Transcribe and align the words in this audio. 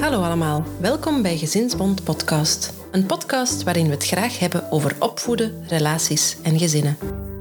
Hallo 0.00 0.22
allemaal, 0.22 0.64
welkom 0.80 1.22
bij 1.22 1.36
Gezinsbond 1.36 2.04
Podcast. 2.04 2.72
Een 2.90 3.06
podcast 3.06 3.62
waarin 3.62 3.86
we 3.86 3.90
het 3.90 4.06
graag 4.06 4.38
hebben 4.38 4.70
over 4.70 4.96
opvoeden, 4.98 5.64
relaties 5.68 6.36
en 6.42 6.58
gezinnen. 6.58 6.98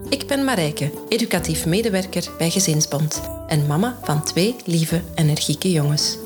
Ik 0.09 0.27
ben 0.27 0.43
Marijke, 0.43 0.91
educatief 1.09 1.65
medewerker 1.65 2.31
bij 2.37 2.49
Gezinsbond 2.49 3.21
en 3.47 3.67
mama 3.67 3.99
van 4.03 4.23
twee 4.23 4.55
lieve, 4.65 5.01
energieke 5.15 5.71
jongens. 5.71 6.17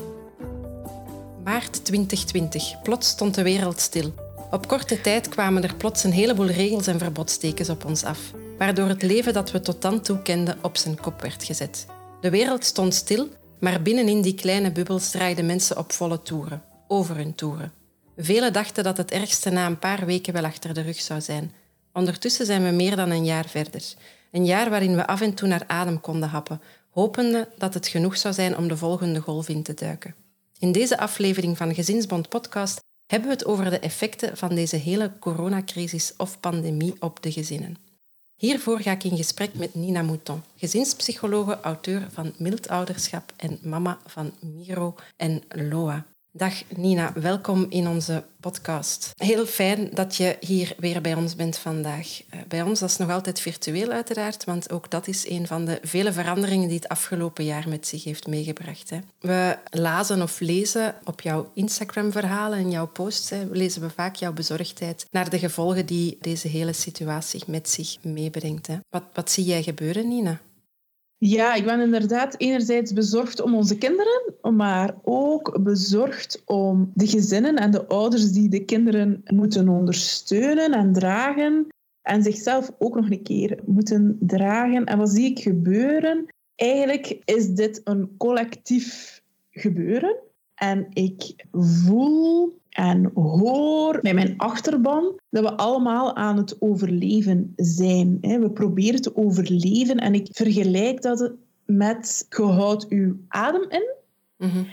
Maart 1.44 1.84
2020. 1.84 2.82
Plots 2.82 3.08
stond 3.08 3.34
de 3.34 3.42
wereld 3.42 3.80
stil. 3.80 4.14
Op 4.50 4.68
korte 4.68 5.00
tijd 5.00 5.28
kwamen 5.28 5.62
er 5.62 5.74
plots 5.74 6.04
een 6.04 6.12
heleboel 6.12 6.46
regels 6.46 6.86
en 6.86 6.98
verbodstekens 6.98 7.68
op 7.68 7.84
ons 7.84 8.04
af, 8.04 8.18
waardoor 8.62 8.88
het 8.88 9.02
leven 9.02 9.32
dat 9.32 9.50
we 9.50 9.60
tot 9.60 9.82
dan 9.82 10.00
toe 10.00 10.22
kenden 10.22 10.58
op 10.60 10.76
zijn 10.76 11.00
kop 11.00 11.20
werd 11.20 11.44
gezet. 11.44 11.86
De 12.20 12.30
wereld 12.30 12.64
stond 12.64 12.94
stil, 12.94 13.28
maar 13.60 13.82
binnenin 13.82 14.20
die 14.20 14.34
kleine 14.34 14.72
bubbels 14.72 15.10
draaiden 15.10 15.46
mensen 15.46 15.78
op 15.78 15.92
volle 15.92 16.22
toeren, 16.22 16.62
over 16.88 17.16
hun 17.16 17.34
toeren. 17.34 17.72
Velen 18.16 18.52
dachten 18.52 18.84
dat 18.84 18.96
het 18.96 19.10
ergste 19.10 19.50
na 19.50 19.66
een 19.66 19.78
paar 19.78 20.06
weken 20.06 20.32
wel 20.32 20.44
achter 20.44 20.74
de 20.74 20.80
rug 20.80 21.00
zou 21.00 21.20
zijn. 21.20 21.52
Ondertussen 21.92 22.46
zijn 22.46 22.64
we 22.64 22.70
meer 22.70 22.96
dan 22.96 23.10
een 23.10 23.24
jaar 23.24 23.48
verder. 23.48 23.82
Een 24.30 24.44
jaar 24.44 24.70
waarin 24.70 24.96
we 24.96 25.06
af 25.06 25.20
en 25.20 25.34
toe 25.34 25.48
naar 25.48 25.64
adem 25.66 26.00
konden 26.00 26.28
happen, 26.28 26.60
hopende 26.90 27.48
dat 27.58 27.74
het 27.74 27.88
genoeg 27.88 28.16
zou 28.16 28.34
zijn 28.34 28.56
om 28.56 28.68
de 28.68 28.76
volgende 28.76 29.20
golf 29.20 29.48
in 29.48 29.62
te 29.62 29.74
duiken. 29.74 30.14
In 30.58 30.72
deze 30.72 30.98
aflevering 30.98 31.56
van 31.56 31.74
Gezinsbond 31.74 32.28
Podcast 32.28 32.80
hebben 33.06 33.28
we 33.28 33.34
het 33.34 33.44
over 33.44 33.70
de 33.70 33.78
effecten 33.78 34.36
van 34.36 34.54
deze 34.54 34.76
hele 34.76 35.12
coronacrisis 35.20 36.12
of 36.16 36.40
pandemie 36.40 36.94
op 36.98 37.22
de 37.22 37.32
gezinnen. 37.32 37.81
Hiervoor 38.42 38.80
ga 38.80 38.90
ik 38.90 39.04
in 39.04 39.16
gesprek 39.16 39.54
met 39.54 39.74
Nina 39.74 40.02
Mouton, 40.02 40.42
gezinspsychologe, 40.56 41.60
auteur 41.60 42.08
van 42.12 42.32
Mild 42.38 42.68
Ouderschap 42.68 43.32
en 43.36 43.58
mama 43.62 43.98
van 44.06 44.32
Miro 44.40 44.94
en 45.16 45.42
Loa. 45.48 46.06
Dag 46.34 46.62
Nina, 46.76 47.12
welkom 47.14 47.66
in 47.68 47.88
onze 47.88 48.24
podcast. 48.40 49.10
Heel 49.16 49.46
fijn 49.46 49.90
dat 49.94 50.16
je 50.16 50.36
hier 50.40 50.74
weer 50.78 51.00
bij 51.00 51.14
ons 51.14 51.36
bent 51.36 51.58
vandaag. 51.58 52.22
Eh, 52.28 52.40
bij 52.48 52.62
ons, 52.62 52.80
dat 52.80 52.88
is 52.88 52.96
nog 52.96 53.10
altijd 53.10 53.40
virtueel 53.40 53.90
uiteraard, 53.90 54.44
want 54.44 54.70
ook 54.70 54.90
dat 54.90 55.06
is 55.06 55.28
een 55.28 55.46
van 55.46 55.64
de 55.64 55.78
vele 55.82 56.12
veranderingen 56.12 56.68
die 56.68 56.76
het 56.76 56.88
afgelopen 56.88 57.44
jaar 57.44 57.68
met 57.68 57.86
zich 57.86 58.04
heeft 58.04 58.26
meegebracht. 58.26 58.90
We 59.20 59.58
lazen 59.70 60.22
of 60.22 60.40
lezen 60.40 60.94
op 61.04 61.20
jouw 61.20 61.50
Instagram-verhalen 61.54 62.58
en 62.58 62.70
jouw 62.70 62.86
posts, 62.86 63.30
lezen 63.50 63.82
we 63.82 63.90
vaak 63.90 64.14
jouw 64.14 64.32
bezorgdheid 64.32 65.06
naar 65.10 65.30
de 65.30 65.38
gevolgen 65.38 65.86
die 65.86 66.18
deze 66.20 66.48
hele 66.48 66.72
situatie 66.72 67.42
met 67.46 67.68
zich 67.68 67.96
meebrengt. 68.02 68.68
Wat, 68.90 69.04
wat 69.12 69.30
zie 69.30 69.44
jij 69.44 69.62
gebeuren, 69.62 70.08
Nina? 70.08 70.40
Ja, 71.24 71.54
ik 71.54 71.64
ben 71.64 71.80
inderdaad 71.80 72.34
enerzijds 72.38 72.92
bezorgd 72.92 73.40
om 73.40 73.54
onze 73.54 73.78
kinderen, 73.78 74.34
maar 74.54 74.94
ook 75.02 75.62
bezorgd 75.62 76.42
om 76.44 76.90
de 76.94 77.06
gezinnen 77.06 77.56
en 77.56 77.70
de 77.70 77.86
ouders 77.86 78.32
die 78.32 78.48
de 78.48 78.64
kinderen 78.64 79.22
moeten 79.24 79.68
ondersteunen 79.68 80.72
en 80.72 80.92
dragen 80.92 81.66
en 82.02 82.22
zichzelf 82.22 82.70
ook 82.78 82.94
nog 82.94 83.10
een 83.10 83.22
keer 83.22 83.58
moeten 83.64 84.16
dragen. 84.20 84.84
En 84.84 84.98
wat 84.98 85.10
zie 85.10 85.30
ik 85.30 85.38
gebeuren? 85.38 86.26
Eigenlijk 86.54 87.22
is 87.24 87.48
dit 87.48 87.80
een 87.84 88.14
collectief 88.16 89.22
gebeuren. 89.50 90.16
En 90.54 90.86
ik 90.92 91.46
voel 91.52 92.60
en 92.72 93.10
hoor 93.14 94.00
bij 94.00 94.14
mijn 94.14 94.34
achterban 94.36 95.18
dat 95.30 95.42
we 95.42 95.56
allemaal 95.56 96.16
aan 96.16 96.36
het 96.36 96.56
overleven 96.60 97.52
zijn. 97.56 98.18
We 98.20 98.50
proberen 98.50 99.02
te 99.02 99.16
overleven 99.16 99.96
en 99.96 100.14
ik 100.14 100.28
vergelijk 100.30 101.02
dat 101.02 101.32
met 101.64 102.26
je 102.28 102.42
houdt 102.42 102.88
uw 102.88 103.16
adem 103.28 103.64
in. 103.68 103.94
Mhm. 104.36 104.64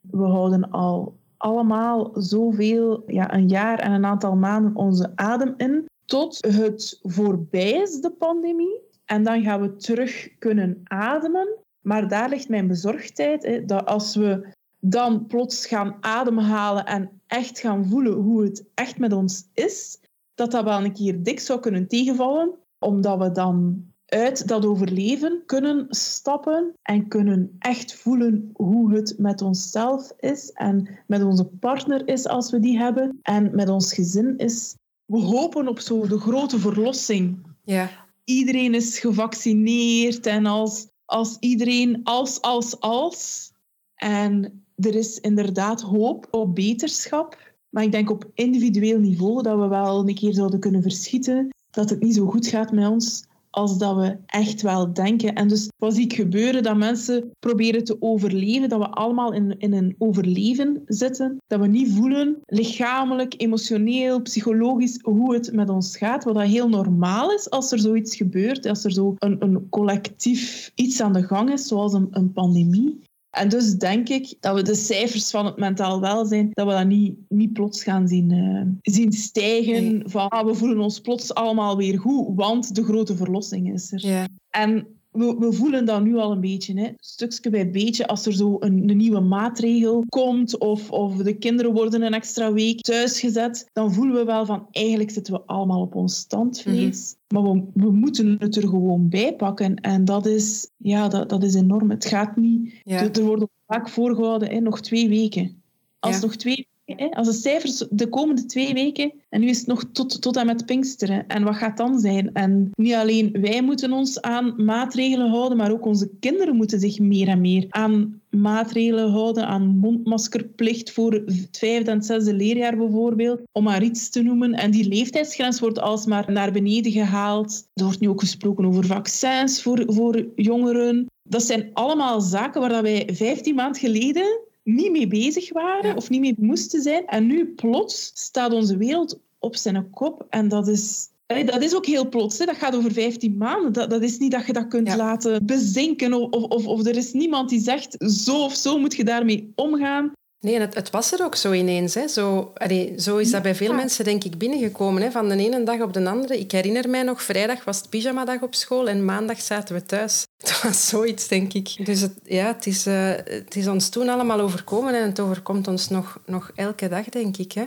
We 0.00 0.24
houden 0.24 0.70
al 0.70 1.16
allemaal 1.36 2.10
zoveel, 2.14 3.02
ja, 3.06 3.34
een 3.34 3.48
jaar 3.48 3.78
en 3.78 3.92
een 3.92 4.04
aantal 4.04 4.36
maanden 4.36 4.76
onze 4.76 5.12
adem 5.14 5.54
in, 5.56 5.86
tot 6.04 6.46
het 6.48 6.98
voorbij 7.02 7.70
is, 7.70 8.00
de 8.00 8.10
pandemie. 8.10 8.80
En 9.04 9.22
dan 9.22 9.42
gaan 9.42 9.60
we 9.60 9.76
terug 9.76 10.28
kunnen 10.38 10.80
ademen. 10.84 11.48
Maar 11.80 12.08
daar 12.08 12.28
ligt 12.28 12.48
mijn 12.48 12.66
bezorgdheid, 12.66 13.68
dat 13.68 13.86
als 13.86 14.16
we 14.16 14.46
dan 14.80 15.26
plots 15.26 15.66
gaan 15.66 15.96
ademhalen 16.00 16.86
en 16.86 17.17
echt 17.28 17.58
gaan 17.58 17.86
voelen 17.86 18.12
hoe 18.12 18.42
het 18.42 18.64
echt 18.74 18.98
met 18.98 19.12
ons 19.12 19.48
is, 19.52 20.00
dat 20.34 20.50
dat 20.50 20.64
wel 20.64 20.84
een 20.84 20.92
keer 20.92 21.22
dik 21.22 21.40
zou 21.40 21.60
kunnen 21.60 21.88
tegenvallen, 21.88 22.54
omdat 22.78 23.18
we 23.18 23.30
dan 23.30 23.86
uit 24.08 24.48
dat 24.48 24.66
overleven 24.66 25.42
kunnen 25.46 25.86
stappen 25.88 26.74
en 26.82 27.08
kunnen 27.08 27.56
echt 27.58 27.94
voelen 27.94 28.50
hoe 28.52 28.94
het 28.94 29.14
met 29.18 29.42
onszelf 29.42 30.12
is 30.18 30.50
en 30.50 30.88
met 31.06 31.24
onze 31.24 31.44
partner 31.44 32.08
is 32.08 32.26
als 32.26 32.50
we 32.50 32.60
die 32.60 32.78
hebben 32.78 33.18
en 33.22 33.54
met 33.54 33.68
ons 33.68 33.94
gezin 33.94 34.36
is. 34.36 34.74
We 35.04 35.18
hopen 35.18 35.68
op 35.68 35.80
zo 35.80 36.06
de 36.06 36.18
grote 36.18 36.58
verlossing. 36.58 37.46
Ja. 37.64 37.90
Iedereen 38.24 38.74
is 38.74 38.98
gevaccineerd 38.98 40.26
en 40.26 40.46
als, 40.46 40.86
als 41.04 41.36
iedereen 41.40 42.00
als, 42.04 42.40
als, 42.40 42.80
als. 42.80 43.52
En 43.94 44.64
er 44.78 44.94
is 44.94 45.20
inderdaad 45.20 45.80
hoop 45.80 46.28
op 46.30 46.54
beterschap. 46.54 47.36
Maar 47.68 47.82
ik 47.82 47.92
denk 47.92 48.10
op 48.10 48.30
individueel 48.34 48.98
niveau 48.98 49.42
dat 49.42 49.58
we 49.58 49.68
wel 49.68 50.08
een 50.08 50.14
keer 50.14 50.34
zouden 50.34 50.60
kunnen 50.60 50.82
verschieten. 50.82 51.48
Dat 51.70 51.90
het 51.90 52.00
niet 52.00 52.14
zo 52.14 52.26
goed 52.26 52.46
gaat 52.46 52.72
met 52.72 52.88
ons 52.88 53.26
als 53.50 53.78
dat 53.78 53.96
we 53.96 54.16
echt 54.26 54.62
wel 54.62 54.92
denken. 54.92 55.34
En 55.34 55.48
dus 55.48 55.68
wat 55.76 55.94
zie 55.94 56.04
ik 56.04 56.12
gebeuren? 56.12 56.62
Dat 56.62 56.76
mensen 56.76 57.30
proberen 57.38 57.84
te 57.84 57.96
overleven, 58.00 58.68
dat 58.68 58.78
we 58.78 58.88
allemaal 58.88 59.32
in, 59.32 59.58
in 59.58 59.72
een 59.72 59.94
overleven 59.98 60.82
zitten. 60.86 61.36
Dat 61.46 61.60
we 61.60 61.66
niet 61.66 61.92
voelen, 61.92 62.36
lichamelijk, 62.46 63.34
emotioneel, 63.36 64.22
psychologisch, 64.22 64.98
hoe 65.02 65.34
het 65.34 65.52
met 65.52 65.68
ons 65.68 65.96
gaat. 65.96 66.24
Wat 66.24 66.34
dat 66.34 66.44
heel 66.44 66.68
normaal 66.68 67.32
is 67.32 67.50
als 67.50 67.72
er 67.72 67.78
zoiets 67.78 68.16
gebeurt, 68.16 68.66
als 68.66 68.84
er 68.84 68.92
zo 68.92 69.14
een, 69.18 69.36
een 69.42 69.68
collectief 69.68 70.72
iets 70.74 71.00
aan 71.00 71.12
de 71.12 71.22
gang 71.22 71.52
is, 71.52 71.66
zoals 71.66 71.92
een, 71.92 72.08
een 72.10 72.32
pandemie. 72.32 73.06
En 73.38 73.48
dus 73.48 73.74
denk 73.74 74.08
ik 74.08 74.34
dat 74.40 74.54
we 74.54 74.62
de 74.62 74.74
cijfers 74.74 75.30
van 75.30 75.46
het 75.46 75.56
mentaal 75.56 76.00
welzijn, 76.00 76.50
dat 76.52 76.66
we 76.66 76.72
dat 76.72 76.86
niet, 76.86 77.14
niet 77.28 77.52
plots 77.52 77.82
gaan 77.82 78.08
zien, 78.08 78.32
uh, 78.32 78.92
zien 78.94 79.12
stijgen. 79.12 80.02
Van 80.10 80.28
ah, 80.28 80.46
we 80.46 80.54
voelen 80.54 80.78
ons 80.78 81.00
plots 81.00 81.34
allemaal 81.34 81.76
weer 81.76 81.98
goed, 81.98 82.26
want 82.34 82.74
de 82.74 82.84
grote 82.84 83.16
verlossing 83.16 83.72
is 83.72 83.92
er. 83.92 84.06
Ja. 84.06 84.28
En 84.50 84.86
we, 85.18 85.36
we, 85.38 85.52
voelen 85.52 85.84
dat 85.84 86.02
nu 86.02 86.16
al 86.16 86.32
een 86.32 86.40
beetje. 86.40 86.80
Hè. 86.80 86.90
Stukje 86.98 87.50
bij 87.50 87.70
beetje, 87.70 88.06
als 88.06 88.26
er 88.26 88.32
zo 88.32 88.56
een, 88.60 88.90
een, 88.90 88.96
nieuwe 88.96 89.20
maatregel 89.20 90.04
komt 90.08 90.58
of, 90.58 90.90
of 90.90 91.16
de 91.16 91.34
kinderen 91.34 91.72
worden 91.72 92.02
een 92.02 92.14
extra 92.14 92.52
week 92.52 92.80
thuisgezet, 92.80 93.70
dan 93.72 93.92
voelen 93.92 94.14
we 94.14 94.24
wel 94.24 94.46
van 94.46 94.66
eigenlijk 94.70 95.10
zitten 95.10 95.32
we 95.32 95.40
allemaal 95.46 95.80
op 95.80 95.94
ons 95.94 96.16
standvlees. 96.16 97.16
Mhm. 97.28 97.44
Maar 97.44 97.52
we, 97.52 97.64
we, 97.74 97.90
moeten 97.90 98.36
het 98.38 98.56
er 98.56 98.68
gewoon 98.68 99.08
bij 99.08 99.34
pakken. 99.34 99.74
En 99.74 100.04
dat 100.04 100.26
is, 100.26 100.70
ja, 100.76 101.08
dat, 101.08 101.28
dat 101.28 101.42
is 101.42 101.54
enorm. 101.54 101.90
Het 101.90 102.04
gaat 102.04 102.36
niet... 102.36 102.74
Er 102.84 103.22
wordt 103.22 103.44
vaak 103.66 103.88
voorgehouden, 103.88 104.50
hè, 104.50 104.60
nog 104.60 104.80
twee 104.80 105.08
weken. 105.08 105.62
Als 105.98 106.20
nog 106.20 106.36
twee 106.36 106.66
als 106.96 107.26
de 107.26 107.32
cijfers 107.32 107.84
de 107.90 108.08
komende 108.08 108.46
twee 108.46 108.74
weken, 108.74 109.12
en 109.28 109.40
nu 109.40 109.48
is 109.48 109.58
het 109.58 109.66
nog 109.66 109.84
tot, 109.92 110.22
tot 110.22 110.36
en 110.36 110.46
met 110.46 110.66
Pinksteren, 110.66 111.26
en 111.26 111.44
wat 111.44 111.56
gaat 111.56 111.76
dan 111.76 111.98
zijn? 111.98 112.32
En 112.32 112.70
niet 112.74 112.94
alleen 112.94 113.38
wij 113.40 113.62
moeten 113.62 113.92
ons 113.92 114.20
aan 114.20 114.64
maatregelen 114.64 115.30
houden, 115.30 115.58
maar 115.58 115.70
ook 115.70 115.86
onze 115.86 116.10
kinderen 116.20 116.56
moeten 116.56 116.80
zich 116.80 116.98
meer 116.98 117.28
en 117.28 117.40
meer 117.40 117.66
aan 117.68 118.20
maatregelen 118.30 119.10
houden, 119.10 119.46
aan 119.46 119.76
mondmaskerplicht 119.76 120.90
voor 120.90 121.12
het 121.12 121.58
vijfde 121.58 121.90
en 121.90 122.02
zesde 122.02 122.34
leerjaar 122.34 122.76
bijvoorbeeld, 122.76 123.40
om 123.52 123.64
maar 123.64 123.82
iets 123.82 124.10
te 124.10 124.22
noemen. 124.22 124.52
En 124.52 124.70
die 124.70 124.88
leeftijdsgrens 124.88 125.60
wordt 125.60 125.80
alsmaar 125.80 126.32
naar 126.32 126.52
beneden 126.52 126.92
gehaald. 126.92 127.68
Er 127.74 127.84
wordt 127.84 128.00
nu 128.00 128.08
ook 128.08 128.20
gesproken 128.20 128.64
over 128.64 128.86
vaccins 128.86 129.62
voor, 129.62 129.82
voor 129.86 130.26
jongeren. 130.34 131.06
Dat 131.22 131.42
zijn 131.42 131.70
allemaal 131.72 132.20
zaken 132.20 132.60
waar 132.60 132.82
wij 132.82 133.08
15 133.12 133.54
maanden 133.54 133.80
geleden 133.80 134.46
niet 134.68 134.90
mee 134.90 135.06
bezig 135.06 135.52
waren 135.52 135.96
of 135.96 136.10
niet 136.10 136.20
mee 136.20 136.34
moesten 136.38 136.82
zijn. 136.82 137.06
En 137.06 137.26
nu 137.26 137.46
plots 137.46 138.10
staat 138.14 138.52
onze 138.52 138.76
wereld 138.76 139.18
op 139.38 139.56
zijn 139.56 139.90
kop. 139.90 140.26
En 140.30 140.48
dat 140.48 140.68
is, 140.68 141.08
dat 141.26 141.62
is 141.62 141.74
ook 141.74 141.86
heel 141.86 142.08
plots. 142.08 142.38
Hè. 142.38 142.44
Dat 142.44 142.56
gaat 142.56 142.76
over 142.76 142.92
15 142.92 143.36
maanden. 143.36 143.72
Dat, 143.72 143.90
dat 143.90 144.02
is 144.02 144.18
niet 144.18 144.32
dat 144.32 144.46
je 144.46 144.52
dat 144.52 144.68
kunt 144.68 144.96
laten 144.96 145.46
bezinken. 145.46 146.12
Of, 146.12 146.42
of, 146.42 146.66
of 146.66 146.86
er 146.86 146.96
is 146.96 147.12
niemand 147.12 147.48
die 147.48 147.60
zegt, 147.60 147.96
zo 147.98 148.44
of 148.44 148.54
zo 148.54 148.78
moet 148.78 148.96
je 148.96 149.04
daarmee 149.04 149.52
omgaan. 149.54 150.12
Nee, 150.40 150.60
het, 150.60 150.74
het, 150.74 150.90
was 150.90 151.12
er 151.12 151.24
ook 151.24 151.34
zo 151.34 151.52
ineens. 151.52 151.94
Hè. 151.94 152.08
Zo, 152.08 152.52
zo 152.96 153.16
is 153.16 153.30
dat 153.30 153.42
bij 153.42 153.54
veel 153.54 153.74
mensen 153.74 154.04
denk 154.04 154.24
ik 154.24 154.38
binnengekomen. 154.38 155.02
Hè. 155.02 155.10
Van 155.10 155.28
de 155.28 155.36
ene 155.36 155.62
dag 155.62 155.80
op 155.80 155.92
de 155.92 156.08
andere. 156.08 156.38
Ik 156.38 156.52
herinner 156.52 156.88
mij 156.88 157.02
nog, 157.02 157.22
vrijdag 157.22 157.64
was 157.64 157.78
het 157.78 157.90
pyjamadag 157.90 158.42
op 158.42 158.54
school 158.54 158.88
en 158.88 159.04
maandag 159.04 159.40
zaten 159.40 159.74
we 159.74 159.82
thuis. 159.82 160.26
Het 160.38 160.62
was 160.62 160.88
zoiets, 160.88 161.28
denk 161.28 161.52
ik. 161.52 161.86
Dus 161.86 162.00
het, 162.00 162.14
ja, 162.24 162.46
het, 162.46 162.66
is, 162.66 162.86
uh, 162.86 163.10
het 163.24 163.56
is 163.56 163.66
ons 163.66 163.88
toen 163.88 164.08
allemaal 164.08 164.40
overkomen 164.40 164.94
en 164.94 165.02
het 165.02 165.20
overkomt 165.20 165.68
ons 165.68 165.88
nog, 165.88 166.20
nog 166.26 166.50
elke 166.54 166.88
dag, 166.88 167.08
denk 167.08 167.36
ik. 167.36 167.52
Hè. 167.52 167.64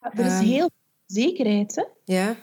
er 0.00 0.26
is 0.26 0.32
ehm, 0.32 0.44
heel 0.44 0.70
veel 0.70 1.06
onzekerheid. 1.06 1.74
Hè? 1.76 1.84
Ja. 2.04 2.36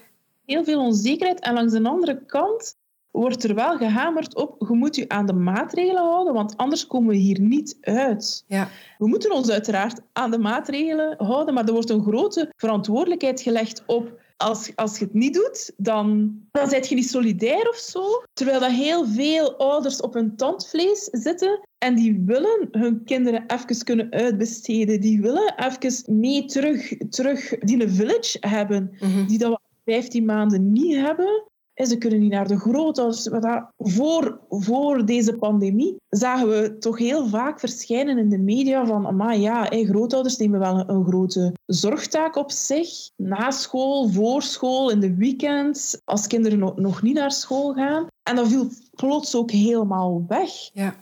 Heel 0.45 0.63
veel 0.63 0.79
onzekerheid. 0.79 1.39
En 1.39 1.53
langs 1.53 1.73
de 1.73 1.83
andere 1.83 2.25
kant 2.25 2.75
wordt 3.11 3.43
er 3.43 3.55
wel 3.55 3.77
gehamerd 3.77 4.35
op, 4.35 4.55
je 4.67 4.73
moet 4.73 4.95
je 4.95 5.09
aan 5.09 5.25
de 5.25 5.33
maatregelen 5.33 6.03
houden, 6.03 6.33
want 6.33 6.57
anders 6.57 6.87
komen 6.87 7.09
we 7.09 7.15
hier 7.15 7.39
niet 7.39 7.77
uit. 7.81 8.43
Ja. 8.47 8.67
We 8.97 9.07
moeten 9.07 9.31
ons 9.31 9.49
uiteraard 9.49 10.01
aan 10.13 10.31
de 10.31 10.39
maatregelen 10.39 11.15
houden, 11.17 11.53
maar 11.53 11.65
er 11.65 11.73
wordt 11.73 11.89
een 11.89 12.03
grote 12.03 12.53
verantwoordelijkheid 12.55 13.41
gelegd 13.41 13.83
op 13.85 14.17
als, 14.37 14.71
als 14.75 14.99
je 14.99 15.05
het 15.05 15.13
niet 15.13 15.33
doet, 15.33 15.73
dan, 15.77 16.07
dan 16.51 16.69
ben 16.69 16.87
je 16.87 16.95
niet 16.95 17.09
solidair 17.09 17.69
of 17.69 17.75
zo. 17.75 18.23
Terwijl 18.33 18.59
dat 18.59 18.71
heel 18.71 19.05
veel 19.05 19.55
ouders 19.57 20.01
op 20.01 20.13
hun 20.13 20.35
tandvlees 20.35 21.03
zitten 21.11 21.67
en 21.77 21.95
die 21.95 22.21
willen 22.25 22.67
hun 22.71 23.03
kinderen 23.03 23.43
even 23.47 23.83
kunnen 23.83 24.11
uitbesteden. 24.11 25.01
Die 25.01 25.21
willen 25.21 25.53
even 25.57 26.19
mee 26.19 26.45
terug, 26.45 26.97
terug 27.09 27.57
die 27.59 27.83
een 27.83 27.89
village 27.89 28.37
hebben, 28.39 28.97
Mhm. 28.99 29.27
die 29.27 29.37
dat 29.37 29.49
we 29.51 29.91
15 29.91 30.25
maanden 30.25 30.71
niet 30.71 30.95
hebben. 30.95 31.43
Ze 31.87 31.97
kunnen 31.97 32.19
niet 32.19 32.31
naar 32.31 32.47
de 32.47 32.59
grootouders. 32.59 33.29
Voor, 33.77 34.39
voor 34.49 35.05
deze 35.05 35.35
pandemie 35.35 36.01
zagen 36.09 36.49
we 36.49 36.77
toch 36.77 36.97
heel 36.97 37.27
vaak 37.27 37.59
verschijnen 37.59 38.17
in 38.17 38.29
de 38.29 38.37
media 38.37 38.85
van 38.85 39.15
maar 39.15 39.37
ja, 39.37 39.65
grootouders 39.65 40.37
nemen 40.37 40.59
wel 40.59 40.79
een, 40.79 40.89
een 40.89 41.05
grote 41.05 41.53
zorgtaak 41.65 42.35
op 42.35 42.51
zich. 42.51 42.89
Na 43.15 43.51
school, 43.51 44.09
voor 44.09 44.41
school, 44.41 44.91
in 44.91 44.99
de 44.99 45.15
weekends, 45.15 46.01
als 46.05 46.27
kinderen 46.27 46.59
nog, 46.59 46.75
nog 46.75 47.01
niet 47.01 47.15
naar 47.15 47.31
school 47.31 47.73
gaan. 47.73 48.07
En 48.23 48.35
dat 48.35 48.47
viel 48.47 48.67
plots 48.95 49.35
ook 49.35 49.51
helemaal 49.51 50.25
weg. 50.27 50.51
Ja. 50.73 50.95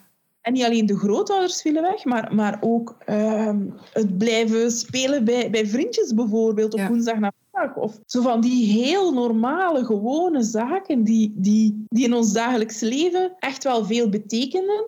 En 0.48 0.54
niet 0.54 0.64
alleen 0.64 0.86
de 0.86 0.98
grootouders 0.98 1.62
vielen 1.62 1.82
weg, 1.82 2.06
maar, 2.06 2.36
maar 2.36 2.58
ook 2.62 2.96
ehm, 3.06 3.66
het 3.92 4.18
blijven 4.18 4.72
spelen 4.72 5.24
bij, 5.26 5.50
bij 5.50 5.68
vriendjes 5.68 6.14
bijvoorbeeld 6.14 6.74
op 6.74 6.80
Ja. 6.80 6.88
woensdag 6.88 7.20
na 7.20 7.32
Of 7.76 8.00
zo 8.06 8.22
van 8.22 8.42
die 8.42 8.84
heel 8.84 9.14
normale, 9.14 9.86
gewone 9.86 10.44
zaken 10.44 11.04
die, 11.04 11.34
die, 11.36 11.86
die 11.90 12.06
in 12.06 12.14
ons 12.14 12.34
dagelijks 12.34 12.80
leven 12.80 13.36
echt 13.40 13.64
wel 13.64 13.86
veel 13.86 14.10
betekenen 14.10 14.86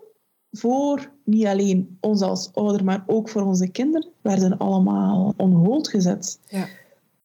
voor 0.50 1.10
niet 1.24 1.46
alleen 1.46 1.96
ons 2.00 2.20
als 2.20 2.50
ouder, 2.54 2.84
maar 2.84 3.04
ook 3.06 3.28
voor 3.28 3.42
onze 3.42 3.68
kinderen, 3.68 4.08
werden 4.20 4.58
allemaal 4.58 5.34
on 5.36 5.86
gezet. 5.86 6.38
Ja. 6.48 6.66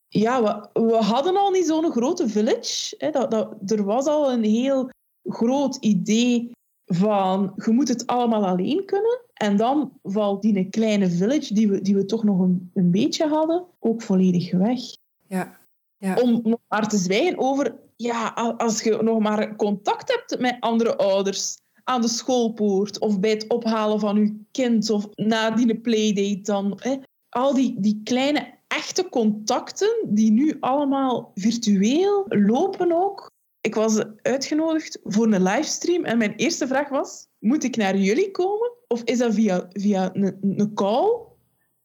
Ja, 0.07 0.43
we, 0.73 0.81
we 0.81 0.95
hadden 0.95 1.37
al 1.37 1.51
niet 1.51 1.65
zo'n 1.65 1.91
grote 1.91 2.29
village. 2.29 2.95
Hè. 2.97 3.09
Dat, 3.09 3.31
dat, 3.31 3.53
er 3.65 3.83
was 3.83 4.05
al 4.05 4.31
een 4.31 4.43
heel 4.43 4.89
groot 5.23 5.75
idee 5.75 6.53
van 6.85 7.53
je 7.55 7.71
moet 7.71 7.87
het 7.87 8.07
allemaal 8.07 8.45
alleen 8.45 8.85
kunnen. 8.85 9.19
En 9.33 9.57
dan 9.57 9.91
valt 10.03 10.41
die 10.41 10.57
een 10.57 10.69
kleine 10.69 11.09
village, 11.09 11.53
die 11.53 11.69
we, 11.69 11.81
die 11.81 11.95
we 11.95 12.05
toch 12.05 12.23
nog 12.23 12.39
een, 12.39 12.71
een 12.73 12.91
beetje 12.91 13.27
hadden, 13.27 13.65
ook 13.79 14.01
volledig 14.01 14.51
weg. 14.51 14.79
Ja. 15.27 15.57
Ja. 15.97 16.15
Om 16.21 16.39
nog 16.43 16.59
maar 16.67 16.87
te 16.87 16.97
zwijgen 16.97 17.37
over, 17.37 17.75
ja, 17.95 18.27
als 18.57 18.81
je 18.81 18.97
nog 19.01 19.19
maar 19.19 19.55
contact 19.55 20.11
hebt 20.11 20.41
met 20.41 20.57
andere 20.59 20.97
ouders 20.97 21.57
aan 21.83 22.01
de 22.01 22.07
schoolpoort 22.07 22.99
of 22.99 23.19
bij 23.19 23.29
het 23.29 23.47
ophalen 23.47 23.99
van 23.99 24.15
je 24.15 24.45
kind 24.51 24.89
of 24.89 25.07
na 25.15 25.51
die 25.51 25.79
playdate 25.79 26.41
dan. 26.41 26.79
Hè, 26.81 26.95
al 27.29 27.53
die, 27.53 27.79
die 27.79 28.01
kleine 28.03 28.53
echte 28.67 29.09
contacten 29.09 30.05
die 30.07 30.31
nu 30.31 30.57
allemaal 30.59 31.31
virtueel 31.35 32.25
lopen 32.27 32.91
ook. 32.91 33.31
Ik 33.65 33.75
was 33.75 34.03
uitgenodigd 34.21 34.99
voor 35.03 35.25
een 35.25 35.43
livestream 35.43 36.03
en 36.03 36.17
mijn 36.17 36.35
eerste 36.35 36.67
vraag 36.67 36.89
was, 36.89 37.27
moet 37.39 37.63
ik 37.63 37.75
naar 37.75 37.97
jullie 37.97 38.31
komen? 38.31 38.71
Of 38.87 39.01
is 39.03 39.17
dat 39.17 39.33
via, 39.33 39.67
via 39.69 40.09
een, 40.13 40.37
een 40.41 40.73
call? 40.73 41.17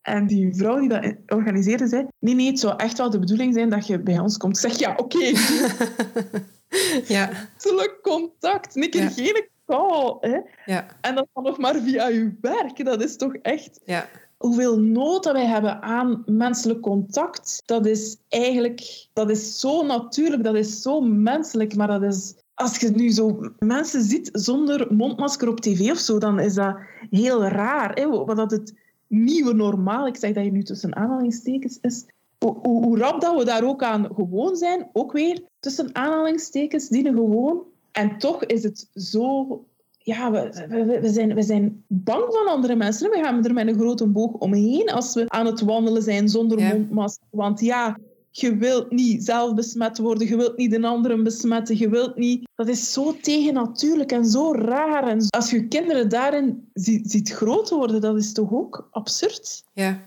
En 0.02 0.26
die 0.26 0.54
vrouw 0.54 0.78
die 0.78 0.88
dat 0.88 1.14
organiseerde 1.26 1.86
zei, 1.86 2.06
nee, 2.18 2.34
nee, 2.34 2.46
het 2.46 2.58
zou 2.58 2.74
echt 2.76 2.98
wel 2.98 3.10
de 3.10 3.18
bedoeling 3.18 3.54
zijn 3.54 3.68
dat 3.68 3.86
je 3.86 3.98
bij 3.98 4.18
ons 4.18 4.36
komt. 4.36 4.56
Ik 4.56 4.70
zeg, 4.70 4.78
ja, 4.78 4.94
oké, 4.96 5.18
ja. 7.14 7.30
menselijk 7.52 7.98
contact, 8.02 8.76
een 8.76 8.90
keer 8.90 9.02
Ja. 9.02 9.08
geen 9.08 9.48
call. 9.66 10.16
Hè? 10.20 10.38
Ja. 10.72 10.86
En 11.00 11.14
dat 11.14 11.26
dan 11.32 11.42
nog 11.42 11.58
maar 11.58 11.74
via 11.74 12.08
je 12.08 12.36
werk. 12.40 12.84
Dat 12.84 13.02
is 13.02 13.16
toch 13.16 13.34
echt... 13.34 13.80
Ja. 13.84 14.08
Hoeveel 14.40 14.78
nood 14.78 15.22
dat 15.22 15.32
wij 15.32 15.46
hebben 15.46 15.82
aan 15.82 16.22
menselijk 16.26 16.80
contact, 16.80 17.62
dat 17.66 17.86
is 17.86 18.16
eigenlijk... 18.28 19.08
Dat 19.12 19.30
is 19.30 19.60
zo 19.60 19.86
natuurlijk, 19.86 20.44
dat 20.44 20.54
is 20.54 20.82
zo 20.82 21.00
menselijk, 21.00 21.76
maar 21.76 21.86
dat 21.86 22.02
is... 22.02 22.34
Als 22.54 22.78
je 22.78 22.90
nu 22.90 23.10
zo 23.10 23.40
mensen 23.58 24.02
ziet 24.02 24.28
zonder 24.32 24.86
mondmasker 24.94 25.48
op 25.48 25.60
tv 25.60 25.90
of 25.90 25.98
zo, 25.98 26.18
dan 26.18 26.40
is 26.40 26.54
dat 26.54 26.76
heel 27.10 27.44
raar. 27.44 27.92
Hè? 27.94 28.08
Wat 28.08 28.50
het 28.50 28.74
nieuwe 29.06 29.52
normaal, 29.52 30.06
ik 30.06 30.16
zeg 30.16 30.32
dat 30.32 30.44
je 30.44 30.50
nu 30.50 30.62
tussen 30.62 30.96
aanhalingstekens 30.96 31.78
is, 31.80 32.04
hoe, 32.38 32.58
hoe 32.62 32.98
rap 32.98 33.20
dat 33.20 33.38
we 33.38 33.44
daar 33.44 33.64
ook 33.64 33.82
aan 33.82 34.08
gewoon 34.14 34.56
zijn, 34.56 34.88
ook 34.92 35.12
weer 35.12 35.42
tussen 35.58 35.94
aanhalingstekens, 35.94 36.88
dienen 36.88 37.14
gewoon. 37.14 37.62
En 37.92 38.18
toch 38.18 38.44
is 38.44 38.62
het 38.62 38.88
zo... 38.94 39.64
Ja, 40.02 40.30
we, 40.30 40.66
we, 40.68 41.00
we, 41.00 41.08
zijn, 41.08 41.34
we 41.34 41.42
zijn 41.42 41.84
bang 41.86 42.24
van 42.28 42.46
andere 42.46 42.76
mensen. 42.76 43.10
We 43.10 43.22
gaan 43.22 43.44
er 43.44 43.52
met 43.52 43.66
een 43.68 43.78
grote 43.78 44.06
boog 44.06 44.32
omheen 44.32 44.90
als 44.90 45.14
we 45.14 45.24
aan 45.28 45.46
het 45.46 45.60
wandelen 45.60 46.02
zijn 46.02 46.28
zonder 46.28 46.58
Ja. 46.58 46.68
mondmasker. 46.74 47.26
Want 47.30 47.60
ja, 47.60 47.98
je 48.30 48.56
wilt 48.56 48.90
niet 48.90 49.24
zelf 49.24 49.54
besmet 49.54 49.98
worden, 49.98 50.28
je 50.28 50.36
wilt 50.36 50.56
niet 50.56 50.72
een 50.74 50.84
anderen 50.84 51.22
besmetten, 51.22 51.78
je 51.78 51.88
wilt 51.88 52.16
niet... 52.16 52.48
Dat 52.54 52.68
is 52.68 52.92
zo 52.92 53.14
tegennatuurlijk 53.22 54.12
en 54.12 54.24
zo 54.24 54.52
raar. 54.54 55.08
En 55.08 55.26
als 55.28 55.50
je 55.50 55.68
kinderen 55.68 56.08
daarin 56.08 56.70
ziet, 56.72 57.10
ziet 57.10 57.30
groot 57.30 57.70
worden, 57.70 58.00
dat 58.00 58.16
is 58.16 58.32
toch 58.32 58.52
ook 58.52 58.88
absurd? 58.90 59.64
Ja. 59.72 60.00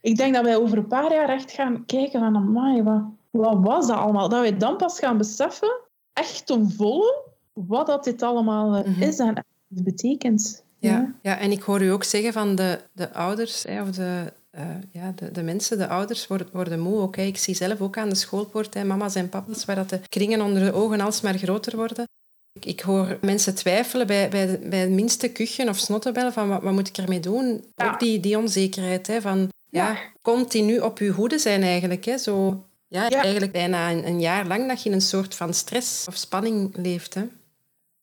Ik 0.00 0.16
denk 0.16 0.34
dat 0.34 0.44
wij 0.44 0.56
over 0.56 0.78
een 0.78 0.86
paar 0.86 1.12
jaar 1.12 1.28
echt 1.28 1.50
gaan 1.50 1.86
kijken 1.86 2.20
van, 2.20 2.36
amai, 2.36 2.82
wat, 2.82 3.02
wat 3.30 3.58
was 3.60 3.86
dat 3.86 3.96
allemaal? 3.96 4.28
Dat 4.28 4.40
wij 4.40 4.56
dan 4.56 4.76
pas 4.76 4.98
gaan 4.98 5.16
beseffen, 5.18 5.80
echt 6.12 6.46
ten 6.46 6.70
volle, 6.70 7.24
wat 7.66 7.86
dat 7.86 8.04
dit 8.04 8.22
allemaal 8.22 8.74
eh, 8.76 8.84
Mhm. 8.86 9.02
is 9.02 9.18
en 9.18 9.44
betekent. 9.68 10.64
Ja, 10.78 11.14
ja, 11.22 11.38
en 11.38 11.50
ik 11.50 11.62
hoor 11.62 11.82
u 11.82 11.88
ook 11.90 12.04
zeggen 12.04 12.32
van 12.32 12.54
de, 12.54 12.78
de 12.92 13.12
ouders, 13.12 13.62
hè, 13.62 13.82
of 13.82 13.90
de, 13.90 14.32
eh, 14.50 14.64
ja, 14.92 15.12
de, 15.16 15.30
de 15.30 15.42
mensen, 15.42 15.78
de 15.78 15.88
ouders 15.88 16.26
worden, 16.26 16.48
worden 16.52 16.80
moe. 16.80 16.98
Ook, 17.00 17.16
hè. 17.16 17.22
Ik 17.22 17.36
zie 17.38 17.54
zelf 17.54 17.80
ook 17.80 17.98
aan 17.98 18.08
de 18.08 18.14
schoolpoort, 18.14 18.74
hè, 18.74 18.84
mama's 18.84 19.14
en 19.14 19.28
papa's, 19.28 19.64
waar 19.64 19.76
dat 19.76 19.88
de 19.90 20.00
kringen 20.08 20.40
onder 20.40 20.64
de 20.64 20.72
ogen 20.72 21.00
alsmaar 21.00 21.38
groter 21.38 21.76
worden. 21.76 22.04
Ik, 22.52 22.64
ik 22.64 22.80
hoor 22.80 23.18
mensen 23.20 23.54
twijfelen 23.54 24.06
bij, 24.06 24.28
bij, 24.28 24.46
de- 24.46 24.68
bij 24.68 24.78
het 24.78 24.90
minste 24.90 25.28
kuchen 25.28 25.68
of 25.68 25.78
snottenbellen 25.78 26.32
van 26.32 26.48
wat, 26.48 26.62
wat 26.62 26.72
moet 26.72 26.88
ik 26.88 26.96
ermee 26.96 27.20
doen? 27.20 27.64
Ja. 27.76 27.92
Ook 27.92 28.00
die, 28.00 28.20
die 28.20 28.38
onzekerheid 28.38 29.06
hè, 29.06 29.20
van 29.20 29.48
ja, 29.70 29.88
Ja. 29.90 29.96
continu 30.22 30.78
op 30.80 30.98
je 30.98 31.08
hoede 31.10 31.38
zijn 31.38 31.62
eigenlijk. 31.62 32.04
Hè, 32.04 32.18
zo, 32.18 32.64
ja, 32.88 33.02
Ja. 33.08 33.22
Eigenlijk 33.22 33.52
bijna 33.52 33.90
een, 33.90 34.06
een 34.06 34.20
jaar 34.20 34.46
lang 34.46 34.68
dat 34.68 34.82
je 34.82 34.88
in 34.88 34.94
een 34.94 35.00
soort 35.00 35.34
van 35.34 35.54
stress 35.54 36.06
of 36.08 36.16
spanning 36.16 36.76
leeft. 36.76 37.14
Hè. 37.14 37.22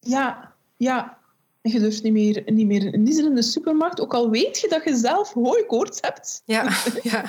Ja, 0.04 0.54
ja. 0.78 1.18
Je 1.62 1.80
durft 1.80 2.04
niet 2.04 2.14
meer, 2.14 2.44
niet 2.46 2.68
meer 2.68 2.98
niezen 2.98 3.26
in 3.26 3.36
de 3.36 3.42
supermarkt, 3.42 4.02
ook 4.02 4.14
al 4.14 4.30
weet 4.30 4.60
je 4.60 4.68
dat 4.68 4.84
je 4.84 4.96
zelf 4.96 5.34
hooikoorts 5.34 5.98
hebt. 6.02 6.42
Ja, 6.46 6.70
ja. 7.04 7.26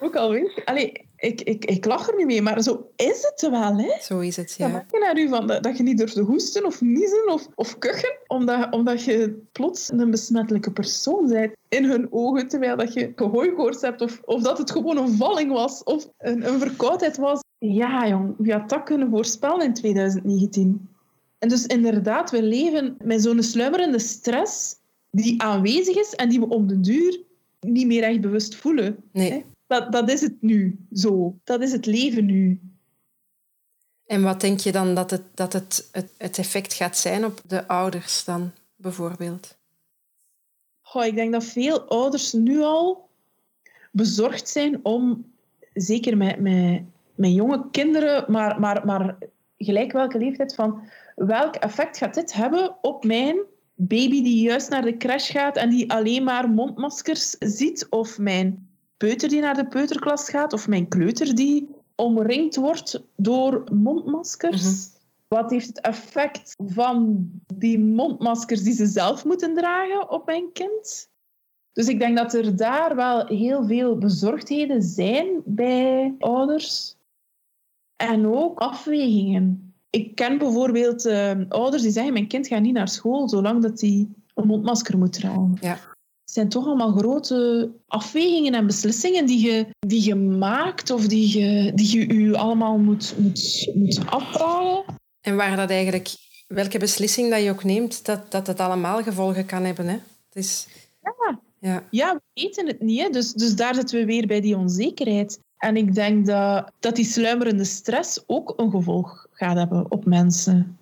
Ook 0.00 0.16
al 0.16 0.30
weet 0.30 0.54
je... 0.54 0.66
Allee, 0.66 1.06
ik, 1.16 1.40
ik, 1.40 1.64
ik 1.64 1.84
lach 1.84 2.08
er 2.08 2.16
niet 2.16 2.26
mee, 2.26 2.42
maar 2.42 2.62
zo 2.62 2.90
is 2.96 3.28
het 3.30 3.50
wel, 3.50 3.76
hè? 3.76 3.92
zo 4.00 4.18
is 4.18 4.36
het. 4.36 4.54
Ja. 4.58 4.68
Merk 4.68 4.90
je 4.90 4.98
naar 4.98 5.18
u 5.18 5.28
van 5.28 5.46
dat, 5.46 5.62
dat 5.62 5.76
je 5.76 5.82
niet 5.82 5.98
durft 5.98 6.14
te 6.14 6.20
hoesten 6.20 6.64
of 6.64 6.80
niezen 6.80 7.32
of, 7.32 7.46
of 7.54 7.78
kuchen, 7.78 8.18
omdat, 8.26 8.72
omdat 8.72 9.04
je 9.04 9.46
plots 9.52 9.90
een 9.92 10.10
besmettelijke 10.10 10.72
persoon 10.72 11.28
bent 11.28 11.52
in 11.68 11.84
hun 11.84 12.12
ogen, 12.12 12.48
terwijl 12.48 12.76
dat 12.76 12.92
je 12.92 13.12
gehooikoorts 13.16 13.82
hebt 13.82 14.00
of, 14.00 14.20
of 14.24 14.42
dat 14.42 14.58
het 14.58 14.70
gewoon 14.70 14.96
een 14.96 15.16
valling 15.16 15.52
was 15.52 15.82
of 15.82 16.08
een, 16.18 16.48
een 16.48 16.58
verkoudheid 16.58 17.16
was. 17.16 17.40
Ja, 17.58 18.08
jong, 18.08 18.34
wie 18.38 18.52
had 18.52 18.68
dat 18.68 18.82
kunnen 18.82 19.10
voorspellen 19.10 19.64
in 19.64 19.74
2019? 19.74 20.87
En 21.38 21.48
dus 21.48 21.66
inderdaad, 21.66 22.30
we 22.30 22.42
leven 22.42 22.96
met 23.02 23.22
zo'n 23.22 23.42
sluimerende 23.42 23.98
stress 23.98 24.76
die 25.10 25.42
aanwezig 25.42 25.96
is 25.96 26.14
en 26.14 26.28
die 26.28 26.40
we 26.40 26.48
op 26.48 26.68
de 26.68 26.80
duur 26.80 27.20
niet 27.60 27.86
meer 27.86 28.02
echt 28.02 28.20
bewust 28.20 28.54
voelen. 28.54 28.96
Nee. 29.12 29.44
Dat, 29.66 29.92
dat 29.92 30.10
is 30.10 30.20
het 30.20 30.42
nu 30.42 30.78
zo. 30.92 31.38
Dat 31.44 31.62
is 31.62 31.72
het 31.72 31.86
leven 31.86 32.24
nu. 32.24 32.60
En 34.06 34.22
wat 34.22 34.40
denk 34.40 34.60
je 34.60 34.72
dan 34.72 34.94
dat 34.94 35.10
het, 35.10 35.22
dat 35.34 35.52
het, 35.52 35.88
het, 35.92 36.10
het 36.18 36.38
effect 36.38 36.72
gaat 36.74 36.96
zijn 36.96 37.24
op 37.24 37.40
de 37.46 37.66
ouders 37.66 38.24
dan, 38.24 38.50
bijvoorbeeld? 38.76 39.56
Goh, 40.80 41.04
ik 41.04 41.14
denk 41.14 41.32
dat 41.32 41.44
veel 41.44 41.80
ouders 41.80 42.32
nu 42.32 42.60
al 42.60 43.08
bezorgd 43.92 44.48
zijn 44.48 44.84
om, 44.84 45.32
zeker 45.72 46.16
met, 46.16 46.40
met, 46.40 46.82
met 47.14 47.32
jonge 47.32 47.70
kinderen, 47.70 48.24
maar, 48.32 48.60
maar, 48.60 48.86
maar 48.86 49.16
gelijk 49.56 49.92
welke 49.92 50.18
leeftijd, 50.18 50.54
van 50.54 50.88
welk 51.18 51.54
effect 51.54 51.96
gaat 51.98 52.14
dit 52.14 52.32
hebben 52.32 52.76
op 52.80 53.04
mijn 53.04 53.36
baby 53.74 54.22
die 54.22 54.42
juist 54.42 54.70
naar 54.70 54.82
de 54.82 54.96
crash 54.96 55.30
gaat 55.30 55.56
en 55.56 55.70
die 55.70 55.92
alleen 55.92 56.24
maar 56.24 56.50
mondmaskers 56.50 57.36
ziet, 57.38 57.86
of 57.90 58.18
mijn 58.18 58.68
peuter 58.96 59.28
die 59.28 59.40
naar 59.40 59.54
de 59.54 59.68
peuterklas 59.68 60.28
gaat, 60.28 60.52
of 60.52 60.68
mijn 60.68 60.88
kleuter 60.88 61.34
die 61.34 61.68
omringd 61.94 62.56
wordt 62.56 63.02
door 63.16 63.64
mondmaskers. 63.72 64.62
Mhm. 64.62 64.96
Wat 65.28 65.50
heeft 65.50 65.66
het 65.66 65.80
effect 65.80 66.54
van 66.56 67.30
die 67.54 67.78
mondmaskers 67.78 68.62
die 68.62 68.74
ze 68.74 68.86
zelf 68.86 69.24
moeten 69.24 69.54
dragen 69.54 70.10
op 70.10 70.26
mijn 70.26 70.52
kind? 70.52 71.10
Dus 71.72 71.88
ik 71.88 71.98
denk 71.98 72.16
dat 72.16 72.34
er 72.34 72.56
daar 72.56 72.96
wel 72.96 73.26
heel 73.26 73.66
veel 73.66 73.98
bezorgdheden 73.98 74.82
zijn 74.82 75.42
bij 75.44 76.14
ouders. 76.18 76.96
En 77.96 78.26
ook 78.26 78.58
afwegingen. 78.58 79.67
Ik 79.90 80.14
ken 80.14 80.38
bijvoorbeeld 80.38 81.06
uh, 81.06 81.32
ouders 81.48 81.82
die 81.82 81.90
zeggen, 81.90 82.12
mijn 82.12 82.26
kind 82.26 82.46
gaat 82.46 82.60
niet 82.60 82.72
naar 82.72 82.88
school 82.88 83.28
zolang 83.28 83.62
dat 83.62 83.80
hij 83.80 84.08
een 84.34 84.46
mondmasker 84.46 84.98
moet 84.98 85.12
dragen. 85.12 85.56
Ja. 85.60 85.78
Het 86.22 86.36
zijn 86.36 86.48
toch 86.48 86.66
allemaal 86.66 86.92
grote 86.92 87.70
afwegingen 87.86 88.54
en 88.54 88.66
beslissingen 88.66 89.26
die 89.26 89.46
je, 89.46 89.66
die 89.86 90.04
je 90.04 90.14
maakt 90.14 90.90
of 90.90 91.06
die 91.06 91.38
je, 91.38 91.72
die 91.74 91.98
je 91.98 92.14
u 92.14 92.34
allemaal 92.34 92.78
moet, 92.78 93.14
moet, 93.18 93.70
moet 93.74 94.06
afvragen. 94.06 94.84
En 95.20 95.36
waar 95.36 95.56
dat 95.56 95.70
eigenlijk, 95.70 96.08
welke 96.46 96.78
beslissing 96.78 97.30
dat 97.30 97.42
je 97.42 97.50
ook 97.50 97.64
neemt, 97.64 98.04
dat, 98.04 98.30
dat 98.30 98.46
het 98.46 98.60
allemaal 98.60 99.02
gevolgen 99.02 99.46
kan 99.46 99.64
hebben. 99.64 99.86
Hè? 99.86 99.98
Het 100.28 100.36
is, 100.44 100.68
ja. 101.02 101.40
Ja. 101.60 101.86
ja, 101.90 102.14
we 102.14 102.42
weten 102.42 102.66
het 102.66 102.80
niet. 102.80 103.00
Hè? 103.00 103.08
Dus, 103.08 103.32
dus 103.32 103.56
daar 103.56 103.74
zitten 103.74 103.98
we 103.98 104.04
weer 104.04 104.26
bij 104.26 104.40
die 104.40 104.56
onzekerheid. 104.56 105.40
En 105.58 105.76
ik 105.76 105.94
denk 105.94 106.26
dat, 106.26 106.72
dat 106.80 106.96
die 106.96 107.04
sluimerende 107.04 107.64
stress 107.64 108.22
ook 108.26 108.54
een 108.56 108.70
gevolg 108.70 109.26
gaat 109.32 109.56
hebben 109.56 109.90
op 109.90 110.04
mensen. 110.04 110.78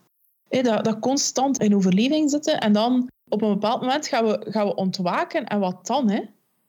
Dat, 0.49 0.85
dat 0.85 0.99
constant 0.99 1.59
in 1.59 1.75
overleving 1.75 2.31
zitten 2.31 2.61
en 2.61 2.73
dan 2.73 3.11
op 3.29 3.43
een 3.43 3.53
bepaald 3.53 3.81
moment 3.81 4.07
gaan 4.09 4.25
we, 4.25 4.47
gaan 4.49 4.67
we 4.67 4.75
ontwaken. 4.75 5.45
En 5.47 5.61
wat 5.61 5.87
dan? 5.87 6.11
Hè? 6.11 6.21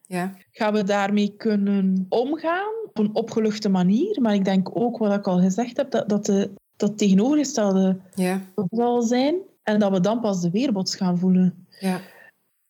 Ja. 0.05 0.35
Gaan 0.51 0.73
we 0.73 0.83
daarmee 0.83 1.33
kunnen 1.37 2.05
omgaan 2.09 2.73
op 2.85 2.97
een 2.99 3.15
opgeluchte 3.15 3.69
manier? 3.69 4.21
Maar 4.21 4.33
ik 4.33 4.45
denk 4.45 4.69
ook, 4.73 4.97
wat 4.97 5.13
ik 5.13 5.27
al 5.27 5.39
gezegd 5.39 5.77
heb, 5.77 5.91
dat, 5.91 6.09
dat 6.09 6.25
de, 6.25 6.49
dat 6.75 6.97
tegenovergestelde 6.97 7.97
Ja. 8.15 8.41
zal 8.69 9.01
zijn. 9.01 9.35
En 9.63 9.79
dat 9.79 9.91
we 9.91 9.99
dan 9.99 10.19
pas 10.19 10.41
de 10.41 10.49
weerbots 10.51 10.95
gaan 10.95 11.17
voelen. 11.17 11.67
Ja. 11.79 11.99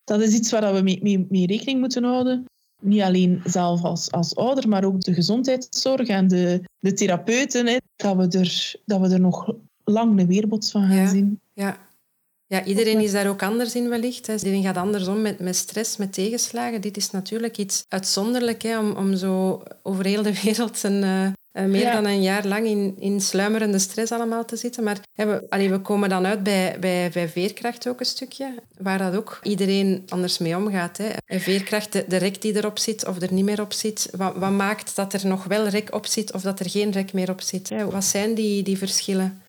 Dat 0.04 0.22
is 0.22 0.34
iets 0.34 0.52
waar 0.52 0.74
we 0.74 0.82
mee, 0.82 1.00
mee, 1.02 1.26
mee 1.30 1.48
rekening 1.48 1.80
moeten 1.80 2.04
houden. 2.04 2.46
Niet 2.82 3.02
alleen 3.02 3.42
zelf 3.44 3.84
als, 3.84 4.12
als 4.12 4.36
ouder, 4.36 4.70
maar 4.70 4.84
ook 4.84 5.02
de 5.02 5.14
gezondheidszorg 5.14 6.08
en 6.08 6.28
de, 6.28 6.62
de 6.80 6.94
therapeuten. 6.94 7.68
Hè, 7.68 7.78
dat, 7.96 8.16
we 8.16 8.38
er, 8.40 8.76
dat 8.86 9.00
we 9.00 9.08
er 9.14 9.20
nog 9.20 9.54
lang 9.84 10.20
een 10.20 10.28
weerbots 10.28 10.72
van 10.72 10.88
gaan 10.88 10.96
Ja. 10.96 11.08
zien. 11.08 11.40
Ja. 11.54 11.78
Ja, 12.50 12.64
iedereen 12.64 13.00
is 13.00 13.12
daar 13.12 13.28
ook 13.28 13.44
anders 13.44 13.76
in 13.76 13.90
wellicht. 13.90 14.28
Hè. 14.28 14.34
Iedereen 14.34 14.64
gaat 14.64 14.78
anders 14.78 15.08
om 15.08 15.22
met, 15.22 15.40
met 15.40 15.56
stress, 15.56 15.98
met 15.98 16.14
tegenslagen. 16.14 16.82
Dit 16.82 16.98
is 16.98 17.12
natuurlijk 17.12 17.58
iets 17.58 17.86
uitzonderlijk 17.88 18.62
hè, 18.62 18.80
om, 18.80 18.92
om 18.92 19.16
zo 19.16 19.64
over 19.84 20.06
heel 20.06 20.24
de 20.24 20.40
wereld 20.44 20.84
een, 20.84 21.04
eh, 21.58 21.66
meer 21.66 21.82
Ja. 21.82 21.94
dan 21.94 22.06
een 22.06 22.22
jaar 22.22 22.48
lang 22.48 22.66
in, 22.66 22.96
in 23.00 23.22
sluimerende 23.22 23.80
stress 23.80 24.12
allemaal 24.12 24.46
te 24.46 24.56
zitten. 24.56 24.84
Maar 24.84 25.00
we, 25.16 25.46
allee, 25.50 25.70
we 25.70 25.80
komen 25.80 26.10
dan 26.10 26.26
uit 26.26 26.44
bij, 26.44 26.78
bij, 26.80 27.10
bij 27.14 27.30
veerkracht 27.30 27.88
ook 27.88 28.00
een 28.00 28.06
stukje, 28.06 28.54
waar 28.78 28.98
dat 28.98 29.16
ook 29.16 29.40
iedereen 29.44 30.04
anders 30.08 30.38
mee 30.38 30.58
omgaat. 30.58 30.98
Hè. 30.98 31.08
En 31.26 31.40
veerkracht, 31.40 31.94
de, 31.94 32.06
de 32.08 32.18
rek 32.18 32.42
die 32.42 32.56
erop 32.56 32.80
zit 32.80 33.08
of 33.08 33.22
er 33.22 33.34
niet 33.34 33.46
meer 33.46 33.62
op 33.62 33.74
zit, 33.74 34.10
wat, 34.18 34.36
wat 34.36 34.52
maakt 34.52 34.96
dat 34.96 35.14
er 35.14 35.28
nog 35.28 35.44
wel 35.44 35.68
rek 35.68 35.94
op 35.94 36.06
zit 36.06 36.34
of 36.34 36.42
dat 36.42 36.60
er 36.60 36.70
geen 36.70 36.92
rek 36.92 37.14
meer 37.14 37.30
op 37.30 37.42
zit? 37.42 37.70
Hè? 37.70 37.86
Wat 37.86 38.04
zijn 38.06 38.34
die, 38.34 38.64
die 38.64 38.78
verschillen? 38.78 39.42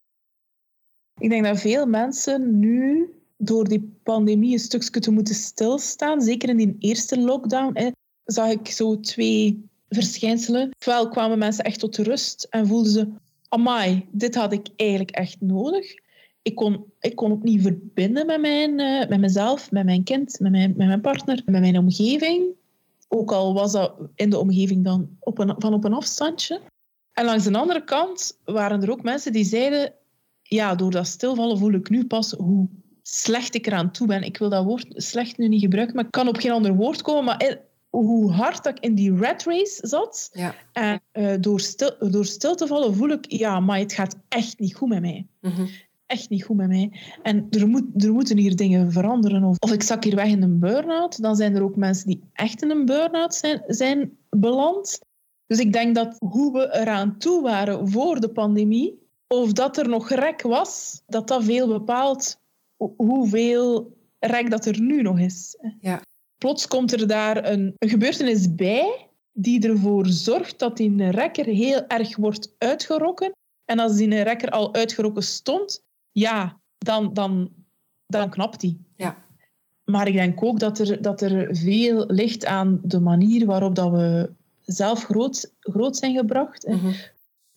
Ik 1.20 1.30
denk 1.30 1.44
dat 1.44 1.60
veel 1.60 1.86
mensen 1.86 2.58
nu 2.58 3.08
door 3.36 3.68
die 3.68 3.98
pandemie 4.02 4.52
een 4.52 4.58
stukje 4.58 5.00
te 5.00 5.10
moeten 5.10 5.34
stilstaan, 5.34 6.20
zeker 6.20 6.48
in 6.48 6.56
die 6.56 6.76
eerste 6.78 7.20
lockdown, 7.20 7.78
hè, 7.78 7.90
zag 8.24 8.50
ik 8.50 8.68
zo 8.68 9.00
twee 9.00 9.67
verschijnselen. 9.88 10.70
Ofwel 10.78 11.08
kwamen 11.08 11.38
mensen 11.38 11.64
echt 11.64 11.80
tot 11.80 11.96
rust 11.96 12.46
en 12.50 12.66
voelden 12.66 12.92
ze, 12.92 13.08
amai, 13.48 14.06
dit 14.10 14.34
had 14.34 14.52
ik 14.52 14.68
eigenlijk 14.76 15.10
echt 15.10 15.36
nodig. 15.40 15.94
Ik 16.42 16.54
kon, 16.54 16.84
ik 17.00 17.16
kon 17.16 17.32
opnieuw 17.32 17.60
verbinden 17.60 18.26
met, 18.26 18.40
mijn, 18.40 18.80
eh, 18.80 19.08
met 19.08 19.20
mezelf, 19.20 19.70
met 19.70 19.84
mijn 19.84 20.04
kind, 20.04 20.40
met 20.40 20.50
mijn, 20.50 20.74
met 20.76 20.86
mijn 20.86 21.00
partner, 21.00 21.42
met 21.44 21.60
mijn 21.60 21.78
omgeving. 21.78 22.46
Ook 23.08 23.32
al 23.32 23.54
was 23.54 23.72
dat 23.72 23.94
in 24.14 24.30
de 24.30 24.38
omgeving 24.38 24.84
dan 24.84 25.08
op 25.20 25.38
een, 25.38 25.54
van 25.58 25.74
op 25.74 25.84
een 25.84 25.92
afstandje. 25.92 26.60
En 27.12 27.24
langs 27.24 27.44
de 27.44 27.58
andere 27.58 27.84
kant 27.84 28.38
waren 28.44 28.82
er 28.82 28.90
ook 28.90 29.02
mensen 29.02 29.32
die 29.32 29.44
zeiden, 29.44 29.92
ja, 30.42 30.74
door 30.74 30.90
dat 30.90 31.06
stilvallen 31.06 31.58
voel 31.58 31.72
ik 31.72 31.90
nu 31.90 32.06
pas 32.06 32.32
hoe 32.32 32.68
slecht 33.02 33.54
ik 33.54 33.66
eraan 33.66 33.90
toe 33.90 34.06
ben. 34.06 34.22
Ik 34.22 34.38
wil 34.38 34.48
dat 34.48 34.64
woord 34.64 34.86
slecht 34.88 35.38
nu 35.38 35.48
niet 35.48 35.60
gebruiken, 35.60 35.96
maar 35.96 36.04
ik 36.04 36.10
kan 36.10 36.28
op 36.28 36.36
geen 36.36 36.50
ander 36.50 36.74
woord 36.74 37.02
komen. 37.02 37.24
Maar 37.24 37.58
hoe 37.90 38.32
hard 38.32 38.64
dat 38.64 38.76
ik 38.76 38.84
in 38.84 38.94
die 38.94 39.16
rat 39.16 39.42
race 39.42 39.86
zat, 39.86 40.30
Ja. 40.32 40.54
en 40.72 41.00
eh, 41.10 41.34
door, 41.40 41.60
stil, 41.60 41.96
door 42.10 42.24
stil 42.24 42.54
te 42.54 42.66
vallen 42.66 42.94
voel 42.94 43.08
ik, 43.08 43.30
ja, 43.32 43.60
maar 43.60 43.78
het 43.78 43.92
gaat 43.92 44.16
echt 44.28 44.58
niet 44.58 44.74
goed 44.74 44.88
met 44.88 45.00
mij. 45.00 45.26
Mhm. 45.40 45.66
Echt 46.06 46.28
niet 46.30 46.44
goed 46.44 46.56
met 46.56 46.68
mij. 46.68 46.92
En 47.22 47.46
er, 47.50 47.68
moet, 47.68 48.04
er 48.04 48.12
moeten 48.12 48.38
hier 48.38 48.56
dingen 48.56 48.92
veranderen. 48.92 49.44
Of, 49.44 49.56
of 49.58 49.72
ik 49.72 49.82
zak 49.82 50.04
hier 50.04 50.14
weg 50.14 50.26
in 50.28 50.42
een 50.42 50.58
burn-out. 50.58 51.22
Dan 51.22 51.36
zijn 51.36 51.54
er 51.54 51.62
ook 51.62 51.76
mensen 51.76 52.06
die 52.06 52.20
echt 52.32 52.62
in 52.62 52.70
een 52.70 52.84
burn-out 52.84 53.34
zijn, 53.34 53.62
zijn 53.66 54.16
beland. 54.30 54.98
Dus 55.46 55.58
ik 55.58 55.72
denk 55.72 55.94
dat 55.94 56.16
hoe 56.18 56.52
we 56.52 56.74
eraan 56.74 57.18
toe 57.18 57.42
waren 57.42 57.88
voor 57.88 58.20
de 58.20 58.28
pandemie, 58.28 58.98
of 59.26 59.52
dat 59.52 59.76
er 59.76 59.88
nog 59.88 60.08
rek 60.10 60.42
was, 60.42 61.02
dat 61.06 61.28
dat 61.28 61.44
veel 61.44 61.66
bepaalt 61.68 62.40
ho- 62.76 62.94
hoeveel 62.96 63.96
rek 64.18 64.50
dat 64.50 64.64
er 64.66 64.80
nu 64.80 65.02
nog 65.02 65.18
is. 65.18 65.56
Ja. 65.80 66.00
Plots 66.38 66.68
komt 66.68 66.92
er 66.92 67.06
daar 67.06 67.50
een, 67.50 67.74
een 67.78 67.88
gebeurtenis 67.88 68.54
bij 68.54 69.08
die 69.32 69.68
ervoor 69.68 70.06
zorgt 70.06 70.58
dat 70.58 70.76
die 70.76 71.10
rekker 71.10 71.44
heel 71.44 71.86
erg 71.86 72.16
wordt 72.16 72.54
uitgerokken. 72.58 73.32
En 73.64 73.78
als 73.78 73.96
die 73.96 74.22
rekker 74.22 74.50
al 74.50 74.74
uitgerokken 74.74 75.22
stond, 75.22 75.82
ja, 76.12 76.60
dan, 76.78 77.14
dan, 77.14 77.50
dan 78.06 78.30
knapt 78.30 78.60
die. 78.60 78.84
Ja. 78.96 79.24
Maar 79.84 80.06
ik 80.08 80.12
denk 80.12 80.42
ook 80.42 80.58
dat 80.58 80.78
er, 80.78 81.02
dat 81.02 81.20
er 81.20 81.56
veel 81.56 82.04
ligt 82.06 82.44
aan 82.44 82.80
de 82.82 83.00
manier 83.00 83.46
waarop 83.46 83.74
dat 83.74 83.90
we 83.90 84.30
zelf 84.64 85.04
groot, 85.04 85.52
groot 85.58 85.96
zijn 85.96 86.16
gebracht. 86.16 86.66
Mhm. 86.66 86.92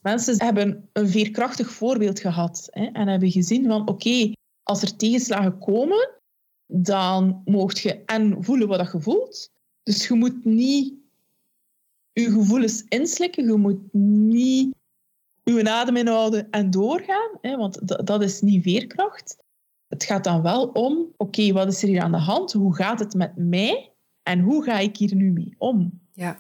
Mensen 0.02 0.44
hebben 0.44 0.90
een 0.94 1.08
veerkrachtig 1.08 1.72
voorbeeld 1.72 2.20
gehad 2.20 2.68
hè, 2.72 2.86
en 2.86 3.08
hebben 3.08 3.32
gezien 3.32 3.66
van 3.66 3.88
oké, 3.88 4.32
als 4.64 4.82
er 4.82 4.96
tegenslagen 4.96 5.58
komen, 5.58 6.10
dan 6.72 7.42
moogt 7.46 7.80
je 7.80 8.04
en 8.06 8.44
voelen 8.44 8.68
wat 8.68 8.78
dat 8.78 8.92
je 8.92 9.00
voelt. 9.00 9.52
Dus 9.84 10.08
je 10.08 10.14
moet 10.14 10.46
niet 10.46 10.94
je 12.14 12.32
gevoelens 12.32 12.84
inslikken, 12.88 13.46
je 13.46 13.56
moet 13.56 13.94
niet 13.94 14.76
je 15.44 15.70
adem 15.70 15.96
inhouden 15.96 16.50
en 16.50 16.72
doorgaan, 16.72 17.30
hè, 17.42 17.58
want 17.58 17.88
dat, 17.88 18.08
dat 18.08 18.22
is 18.22 18.42
niet 18.42 18.64
veerkracht. 18.64 19.38
Het 19.88 20.04
gaat 20.04 20.24
dan 20.24 20.42
wel 20.42 20.68
om, 20.68 21.14
oké, 21.18 21.52
wat 21.52 21.68
is 21.68 21.82
er 21.82 21.88
hier 21.88 22.02
aan 22.02 22.12
de 22.12 22.18
hand? 22.18 22.52
Hoe 22.52 22.76
gaat 22.76 23.00
het 23.00 23.14
met 23.14 23.36
mij? 23.36 23.92
En 24.24 24.40
hoe 24.40 24.64
ga 24.64 24.80
ik 24.80 24.98
hier 24.98 25.16
nu 25.16 25.32
mee 25.32 25.56
om? 25.58 26.02
Ja. 26.12 26.40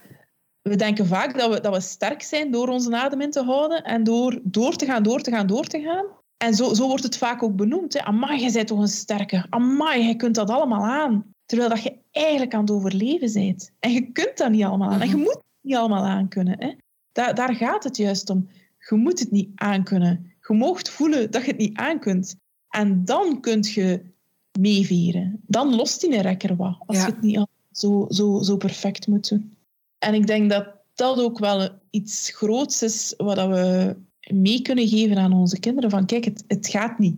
We 0.61 0.75
denken 0.75 1.05
vaak 1.05 1.37
dat 1.37 1.53
we, 1.53 1.61
dat 1.61 1.73
we 1.73 1.81
sterk 1.81 2.21
zijn 2.21 2.51
door 2.51 2.67
onze 2.67 2.95
adem 2.95 3.21
in 3.21 3.31
te 3.31 3.43
houden 3.43 3.83
en 3.83 4.03
door 4.03 4.39
door 4.43 4.75
te 4.75 4.85
gaan, 4.85 5.03
door 5.03 5.21
te 5.21 5.31
gaan, 5.31 5.47
door 5.47 5.65
te 5.65 5.81
gaan. 5.81 6.05
En 6.41 6.53
zo, 6.55 6.73
zo 6.73 6.87
wordt 6.87 7.03
het 7.03 7.17
vaak 7.17 7.43
ook 7.43 7.55
benoemd. 7.55 7.93
Hè. 7.93 8.03
Amai, 8.03 8.41
jij 8.41 8.51
bent 8.51 8.67
toch 8.67 8.79
een 8.79 8.87
sterke. 8.87 9.45
Amai, 9.49 10.03
jij 10.03 10.15
kunt 10.15 10.35
dat 10.35 10.49
allemaal 10.49 10.85
aan. 10.85 11.25
Terwijl 11.45 11.69
dat 11.69 11.83
je 11.83 11.97
eigenlijk 12.11 12.53
aan 12.53 12.61
het 12.61 12.71
overleven 12.71 13.33
bent. 13.33 13.71
En 13.79 13.91
je 13.91 14.11
kunt 14.11 14.37
dat 14.37 14.51
niet 14.51 14.63
allemaal 14.63 14.89
aan. 14.89 15.01
En 15.01 15.09
je 15.09 15.15
moet 15.15 15.33
het 15.33 15.43
niet 15.61 15.75
allemaal 15.75 16.05
aankunnen. 16.05 16.55
Hè. 16.59 16.73
Daar, 17.11 17.35
daar 17.35 17.55
gaat 17.55 17.83
het 17.83 17.97
juist 17.97 18.29
om. 18.29 18.47
Je 18.89 18.95
moet 18.95 19.19
het 19.19 19.31
niet 19.31 19.49
aankunnen. 19.55 20.31
Je 20.47 20.53
moogt 20.53 20.89
voelen 20.89 21.31
dat 21.31 21.41
je 21.41 21.47
het 21.47 21.59
niet 21.59 21.77
aankunt. 21.77 22.35
En 22.69 23.05
dan 23.05 23.41
kun 23.41 23.61
je 23.61 24.01
meevieren. 24.59 25.41
Dan 25.45 25.75
lost 25.75 26.01
die 26.01 26.15
een 26.15 26.21
rekker 26.21 26.55
wat. 26.55 26.75
Als 26.85 26.97
Ja. 26.97 27.05
je 27.05 27.11
het 27.11 27.21
niet 27.21 27.47
zo, 27.71 28.05
zo, 28.09 28.41
zo 28.41 28.57
perfect 28.57 29.07
moet 29.07 29.29
doen. 29.29 29.57
En 29.97 30.13
ik 30.13 30.27
denk 30.27 30.49
dat 30.49 30.67
dat 30.93 31.19
ook 31.19 31.39
wel 31.39 31.69
iets 31.89 32.29
groots 32.29 32.83
is 32.83 33.13
wat 33.17 33.47
we 33.47 33.95
mee 34.29 34.61
kunnen 34.61 34.87
geven 34.87 35.17
aan 35.17 35.33
onze 35.33 35.59
kinderen. 35.59 35.89
Van 35.89 36.05
kijk, 36.05 36.25
het, 36.25 36.43
het 36.47 36.67
gaat 36.67 36.99
niet. 36.99 37.15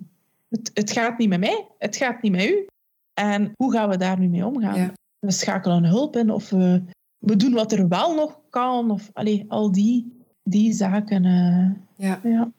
Het, 0.50 0.72
het 0.74 0.91
gaat 0.91 1.17
niet 1.17 1.29
met 1.29 1.39
mij, 1.39 1.67
het 1.77 1.95
gaat 1.95 2.22
niet 2.22 2.31
met 2.31 2.45
u. 2.45 2.65
En 3.13 3.51
hoe 3.55 3.72
gaan 3.72 3.89
we 3.89 3.98
daar 3.98 4.19
nu 4.19 4.27
mee 4.27 4.45
omgaan? 4.45 4.75
Ja. 4.79 4.93
We 5.19 5.31
schakelen 5.31 5.86
hulp 5.86 6.15
in 6.15 6.29
of 6.29 6.50
we, 6.50 6.83
we 7.17 7.36
doen 7.36 7.53
wat 7.53 7.72
er 7.72 7.88
wel 7.88 8.15
nog 8.15 8.39
kan. 8.50 8.91
Of 8.91 9.10
allee, 9.13 9.45
al 9.48 9.72
die, 9.72 10.24
die 10.43 10.74
zaken. 10.74 11.25
eh, 11.25 12.05
Ja. 12.07 12.19
ja. 12.24 12.51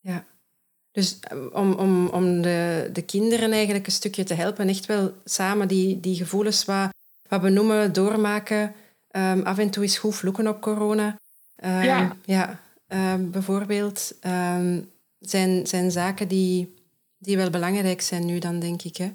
Ja. 0.00 0.24
Dus 0.90 1.18
eh, 1.20 1.38
om, 1.52 1.72
om, 1.72 2.06
om 2.08 2.42
de, 2.42 2.90
de 2.92 3.02
kinderen 3.02 3.52
eigenlijk 3.52 3.86
een 3.86 3.92
stukje 3.92 4.24
te 4.24 4.34
helpen, 4.34 4.68
echt 4.68 4.86
wel 4.86 5.12
samen 5.24 5.68
die, 5.68 6.00
die 6.00 6.14
gevoelens 6.16 6.64
wat, 6.64 6.88
wat 7.28 7.40
benoemen, 7.40 7.92
doormaken. 7.92 8.72
Ehm, 9.10 9.40
af 9.42 9.58
en 9.58 9.70
toe 9.70 9.84
is 9.84 9.98
goed 9.98 10.14
vloeken 10.14 10.48
op 10.48 10.60
corona. 10.60 11.16
Ehm, 11.56 11.82
Ja. 11.82 12.16
ja 12.24 12.60
ehm, 12.88 13.30
bijvoorbeeld 13.30 14.12
ehm, 14.20 14.80
zijn, 15.18 15.66
zijn 15.66 15.90
zaken 15.90 16.28
die, 16.28 16.74
die 17.18 17.36
wel 17.36 17.50
belangrijk 17.50 18.00
zijn 18.00 18.24
nu 18.26 18.38
dan, 18.38 18.58
denk 18.58 18.82
ik. 18.82 18.96
Hè. 18.96 19.12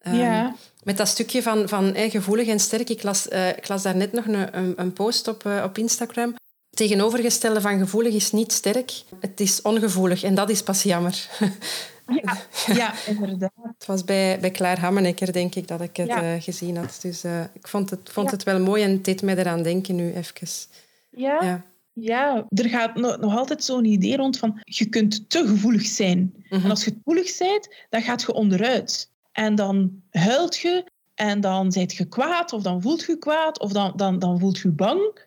Ehm, 0.00 0.16
ja. 0.16 0.54
Met 0.82 0.96
dat 0.96 1.08
stukje 1.08 1.42
van, 1.42 1.68
van 1.68 1.94
eh, 1.94 2.10
gevoelig 2.10 2.48
en 2.48 2.60
sterk. 2.60 2.88
Ik 2.90 3.02
las, 3.02 3.28
eh, 3.28 3.48
ik 3.48 3.68
las 3.68 3.82
daar 3.82 3.96
net 3.96 4.12
nog 4.12 4.26
een, 4.26 4.56
een, 4.58 4.72
een 4.76 4.92
post 4.92 5.28
op, 5.28 5.46
eh, 5.46 5.62
op 5.64 5.78
Instagram. 5.78 6.34
Tegenovergestelde 6.70 7.60
van 7.60 7.78
gevoelig 7.78 8.14
is 8.14 8.32
niet 8.32 8.52
sterk. 8.52 8.92
Het 9.20 9.40
is 9.40 9.62
ongevoelig 9.62 10.22
en 10.22 10.34
dat 10.34 10.50
is 10.50 10.62
pas 10.62 10.82
jammer. 10.82 11.28
Ja, 12.22 12.36
ja, 12.80 12.92
inderdaad. 13.06 13.52
het 13.78 13.86
was 13.86 14.04
bij, 14.04 14.38
bij 14.40 14.50
Klaar 14.50 14.78
Hammenecker, 14.80 15.32
denk 15.32 15.54
ik, 15.54 15.68
dat 15.68 15.80
ik 15.80 15.96
het 15.96 16.06
Ja. 16.06 16.22
eh, 16.22 16.42
gezien 16.42 16.76
had. 16.76 16.98
Dus 17.02 17.24
ik 17.52 17.68
vond, 17.68 17.90
het, 17.90 18.10
vond 18.12 18.26
Ja. 18.26 18.32
het 18.32 18.42
wel 18.42 18.60
mooi 18.60 18.82
en 18.82 18.90
het 18.90 19.04
deed 19.04 19.22
mij 19.22 19.36
eraan 19.36 19.62
denken 19.62 19.94
nu 19.96 20.14
even. 20.14 20.48
Ja, 21.10 21.64
ja. 22.00 22.46
Er 22.48 22.68
gaat 22.68 22.94
nog, 22.94 23.18
nog 23.18 23.36
altijd 23.36 23.64
zo'n 23.64 23.84
idee 23.84 24.16
rond 24.16 24.38
van 24.38 24.60
je 24.64 24.88
kunt 24.88 25.30
te 25.30 25.46
gevoelig 25.46 25.86
zijn. 25.86 26.34
Mhm. 26.48 26.64
En 26.64 26.70
als 26.70 26.84
je 26.84 26.90
gevoelig 26.90 27.38
bent, 27.38 27.68
dan 27.88 28.02
gaat 28.02 28.22
je 28.22 28.32
onderuit. 28.32 29.10
En 29.32 29.54
dan 29.54 30.02
huilt 30.10 30.56
je 30.56 30.84
en 31.14 31.40
dan 31.40 31.72
zijt 31.72 31.94
je 31.94 32.04
kwaad 32.04 32.52
of 32.52 32.62
dan 32.62 32.82
voelt 32.82 33.04
je 33.04 33.18
kwaad 33.18 33.60
of 33.60 33.72
dan, 33.72 33.92
dan, 33.96 34.18
dan 34.18 34.38
voelt 34.38 34.58
je 34.58 34.70
bang. 34.70 35.26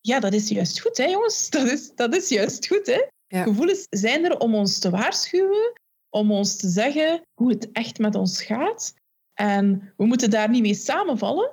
Ja, 0.00 0.20
dat 0.20 0.32
is 0.32 0.48
juist 0.48 0.80
goed, 0.80 0.96
hè, 0.96 1.04
jongens. 1.04 1.50
Dat 1.50 1.66
is, 1.66 1.94
dat 1.94 2.16
is 2.16 2.28
juist 2.28 2.66
goed, 2.66 2.86
hè. 2.86 3.06
Ja. 3.26 3.42
Gevoelens 3.42 3.86
zijn 3.90 4.24
er 4.24 4.38
om 4.38 4.54
ons 4.54 4.78
te 4.78 4.90
waarschuwen, 4.90 5.72
om 6.10 6.32
ons 6.32 6.56
te 6.56 6.68
zeggen 6.68 7.22
hoe 7.34 7.50
het 7.50 7.72
echt 7.72 7.98
met 7.98 8.14
ons 8.14 8.42
gaat. 8.42 8.94
En 9.34 9.92
we 9.96 10.04
moeten 10.06 10.30
daar 10.30 10.48
niet 10.48 10.62
mee 10.62 10.74
samenvallen, 10.74 11.50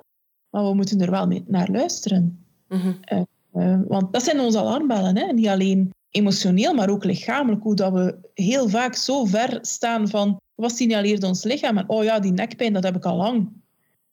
maar 0.50 0.64
we 0.64 0.74
moeten 0.74 1.00
er 1.00 1.10
wel 1.10 1.26
mee 1.26 1.44
naar 1.46 1.68
luisteren. 1.68 2.44
Mhm. 2.68 2.92
Eh, 3.52 3.76
want 3.88 4.12
dat 4.12 4.22
zijn 4.22 4.40
onze 4.40 4.58
alarmbellen. 4.58 5.16
Hè? 5.16 5.32
Niet 5.32 5.48
alleen 5.48 5.90
emotioneel, 6.10 6.74
maar 6.74 6.90
ook 6.90 7.04
lichamelijk. 7.04 7.62
Hoe 7.62 7.74
dat 7.74 7.92
we 7.92 8.16
heel 8.34 8.68
vaak 8.68 8.94
zo 8.94 9.24
ver 9.24 9.58
staan 9.62 10.08
van 10.08 10.40
wat 10.54 10.76
signaleert 10.76 11.22
ons 11.24 11.44
lichaam? 11.44 11.78
En 11.78 11.88
oh 11.88 12.04
ja, 12.04 12.18
die 12.20 12.32
nekpijn, 12.32 12.72
dat 12.72 12.82
heb 12.84 12.96
ik 12.96 13.04
al 13.04 13.16
lang. 13.16 13.48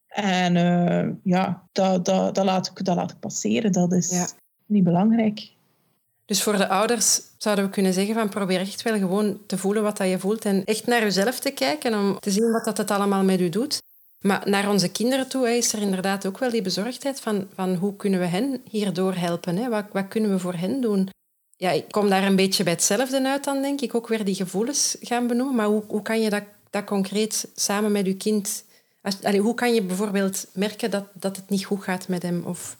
En 0.07 0.55
eh, 0.55 1.09
ja, 1.23 1.63
dat, 1.71 2.05
dat, 2.05 2.35
dat, 2.35 2.45
laat 2.45 2.67
ik, 2.67 2.85
dat 2.85 2.95
laat 2.95 3.11
ik 3.11 3.19
passeren. 3.19 3.71
Dat 3.71 3.93
is 3.93 4.11
Ja. 4.11 4.27
niet 4.65 4.83
belangrijk. 4.83 5.55
Dus 6.25 6.43
voor 6.43 6.57
de 6.57 6.67
ouders 6.67 7.21
zouden 7.37 7.65
we 7.65 7.71
kunnen 7.71 7.93
zeggen 7.93 8.13
van 8.15 8.29
probeer 8.29 8.59
echt 8.59 8.81
wel 8.81 8.97
gewoon 8.97 9.39
te 9.45 9.57
voelen 9.57 9.83
wat 9.83 9.97
dat 9.97 10.09
je 10.09 10.19
voelt 10.19 10.45
en 10.45 10.63
echt 10.65 10.85
naar 10.87 11.01
jezelf 11.01 11.39
te 11.39 11.51
kijken 11.51 11.93
om 11.99 12.19
te 12.19 12.31
zien 12.31 12.51
wat 12.51 12.65
dat 12.65 12.77
het 12.77 12.91
allemaal 12.91 13.23
met 13.23 13.39
u 13.39 13.49
doet. 13.49 13.81
Maar 14.19 14.49
naar 14.49 14.69
onze 14.69 14.91
kinderen 14.91 15.27
toe 15.27 15.57
is 15.57 15.73
er 15.73 15.81
inderdaad 15.81 16.25
ook 16.25 16.37
wel 16.37 16.49
die 16.49 16.61
bezorgdheid 16.61 17.19
van, 17.19 17.47
van 17.53 17.75
hoe 17.75 17.95
kunnen 17.95 18.19
we 18.19 18.25
hen 18.25 18.61
hierdoor 18.69 19.15
helpen? 19.15 19.57
Hè? 19.57 19.69
Wat, 19.69 19.85
wat 19.91 20.07
kunnen 20.07 20.31
we 20.31 20.39
voor 20.39 20.53
hen 20.53 20.81
doen? 20.81 21.09
Ja, 21.55 21.71
ik 21.71 21.91
kom 21.91 22.09
daar 22.09 22.23
een 22.23 22.35
beetje 22.35 22.63
bij 22.63 22.73
hetzelfde 22.73 23.27
uit 23.27 23.43
dan, 23.43 23.61
denk 23.61 23.81
ik. 23.81 23.95
Ook 23.95 24.07
weer 24.07 24.25
die 24.25 24.35
gevoelens 24.35 24.97
gaan 24.99 25.27
benoemen. 25.27 25.55
Maar 25.55 25.65
hoe, 25.65 25.83
hoe 25.87 26.01
kan 26.01 26.21
je 26.21 26.29
dat, 26.29 26.43
dat 26.69 26.83
concreet 26.83 27.51
samen 27.55 27.91
met 27.91 28.05
je 28.05 28.17
kind... 28.17 28.65
Als, 29.01 29.23
allee, 29.23 29.39
hoe 29.39 29.53
kan 29.53 29.73
je 29.73 29.83
bijvoorbeeld 29.83 30.47
merken 30.53 30.91
dat, 30.91 31.05
dat 31.13 31.35
het 31.35 31.49
niet 31.49 31.65
goed 31.65 31.83
gaat 31.83 32.07
met 32.07 32.23
hem? 32.23 32.45
Of, 32.45 32.77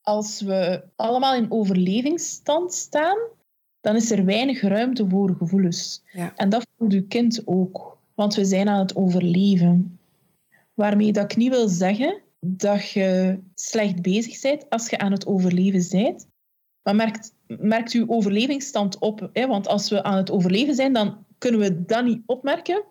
Als 0.00 0.40
we 0.40 0.82
allemaal 0.96 1.34
in 1.34 1.50
overlevingsstand 1.50 2.74
staan, 2.74 3.18
dan 3.80 3.96
is 3.96 4.10
er 4.10 4.24
weinig 4.24 4.60
ruimte 4.60 5.08
voor 5.08 5.34
gevoelens. 5.38 6.02
ja. 6.12 6.32
En 6.36 6.48
dat 6.48 6.66
voelt 6.76 6.92
uw 6.92 7.06
kind 7.08 7.42
ook, 7.44 7.98
want 8.14 8.34
we 8.34 8.44
zijn 8.44 8.68
aan 8.68 8.78
het 8.78 8.96
overleven. 8.96 9.99
Waarmee 10.80 11.12
dat 11.12 11.24
ik 11.24 11.36
niet 11.36 11.50
wil 11.50 11.68
zeggen 11.68 12.20
dat 12.40 12.90
je 12.90 13.38
slecht 13.54 14.02
bezig 14.02 14.40
bent 14.40 14.70
als 14.70 14.90
je 14.90 14.98
aan 14.98 15.12
het 15.12 15.26
overleven 15.26 16.02
bent. 16.02 16.26
Maar 16.82 16.96
merkt, 16.96 17.34
merkt 17.46 17.92
uw 17.92 18.08
overlevingsstand 18.08 18.98
op. 18.98 19.30
Hè? 19.32 19.46
Want 19.46 19.68
als 19.68 19.90
we 19.90 20.02
aan 20.02 20.16
het 20.16 20.30
overleven 20.30 20.74
zijn, 20.74 20.92
dan 20.92 21.24
kunnen 21.38 21.60
we 21.60 21.84
dat 21.84 22.04
niet 22.04 22.22
opmerken. 22.26 22.82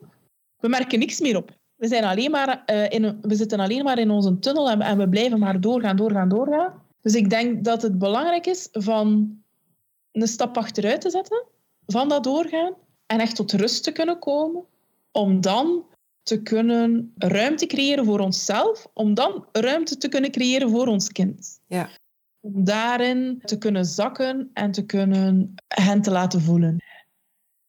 We 0.60 0.67
merken 0.67 1.00
niks 1.00 1.19
meer 1.19 1.38
op. 1.38 1.58
We, 1.75 1.88
zijn 1.88 2.03
alleen 2.03 2.31
maar, 2.31 2.63
eh, 2.65 2.89
in, 2.89 3.17
we 3.22 3.36
zitten 3.36 3.60
alleen 3.60 3.84
maar 3.84 4.00
in 4.00 4.10
onze 4.10 4.39
tunnel 4.39 4.69
en, 4.69 4.81
en 4.81 4.98
we 4.98 5.10
blijven 5.10 5.39
maar 5.39 5.62
doorgaan, 5.62 5.96
doorgaan, 5.96 6.29
doorgaan. 6.29 6.74
Dus 7.01 7.13
ik 7.13 7.29
denk 7.29 7.63
dat 7.63 7.81
het 7.81 8.00
belangrijk 8.00 8.46
is 8.46 8.67
van 8.72 9.38
een 10.12 10.27
stap 10.27 10.58
achteruit 10.58 11.01
te 11.01 11.10
zetten, 11.10 11.46
van 11.86 12.10
dat 12.10 12.24
doorgaan, 12.24 12.74
en 13.05 13.19
echt 13.19 13.36
tot 13.36 13.51
rust 13.51 13.84
te 13.84 13.91
kunnen 13.91 14.19
komen, 14.19 14.63
om 15.12 15.41
dan 15.41 15.84
te 16.29 16.41
kunnen 16.41 17.13
ruimte 17.17 17.65
creëren 17.65 18.05
voor 18.05 18.19
onszelf, 18.19 18.88
om 18.93 19.13
dan 19.13 19.45
ruimte 19.51 19.98
te 19.98 20.07
kunnen 20.07 20.31
creëren 20.31 20.69
voor 20.69 20.88
ons 20.88 21.12
kind. 21.12 21.59
Ja. 21.67 21.89
Om 22.39 22.63
daarin 22.63 23.41
te 23.45 23.57
kunnen 23.57 23.86
zakken 23.86 24.50
en 24.53 24.71
te 24.71 24.86
kunnen 24.86 25.53
hen 25.67 26.01
te 26.01 26.12
laten 26.12 26.41
voelen. 26.41 26.77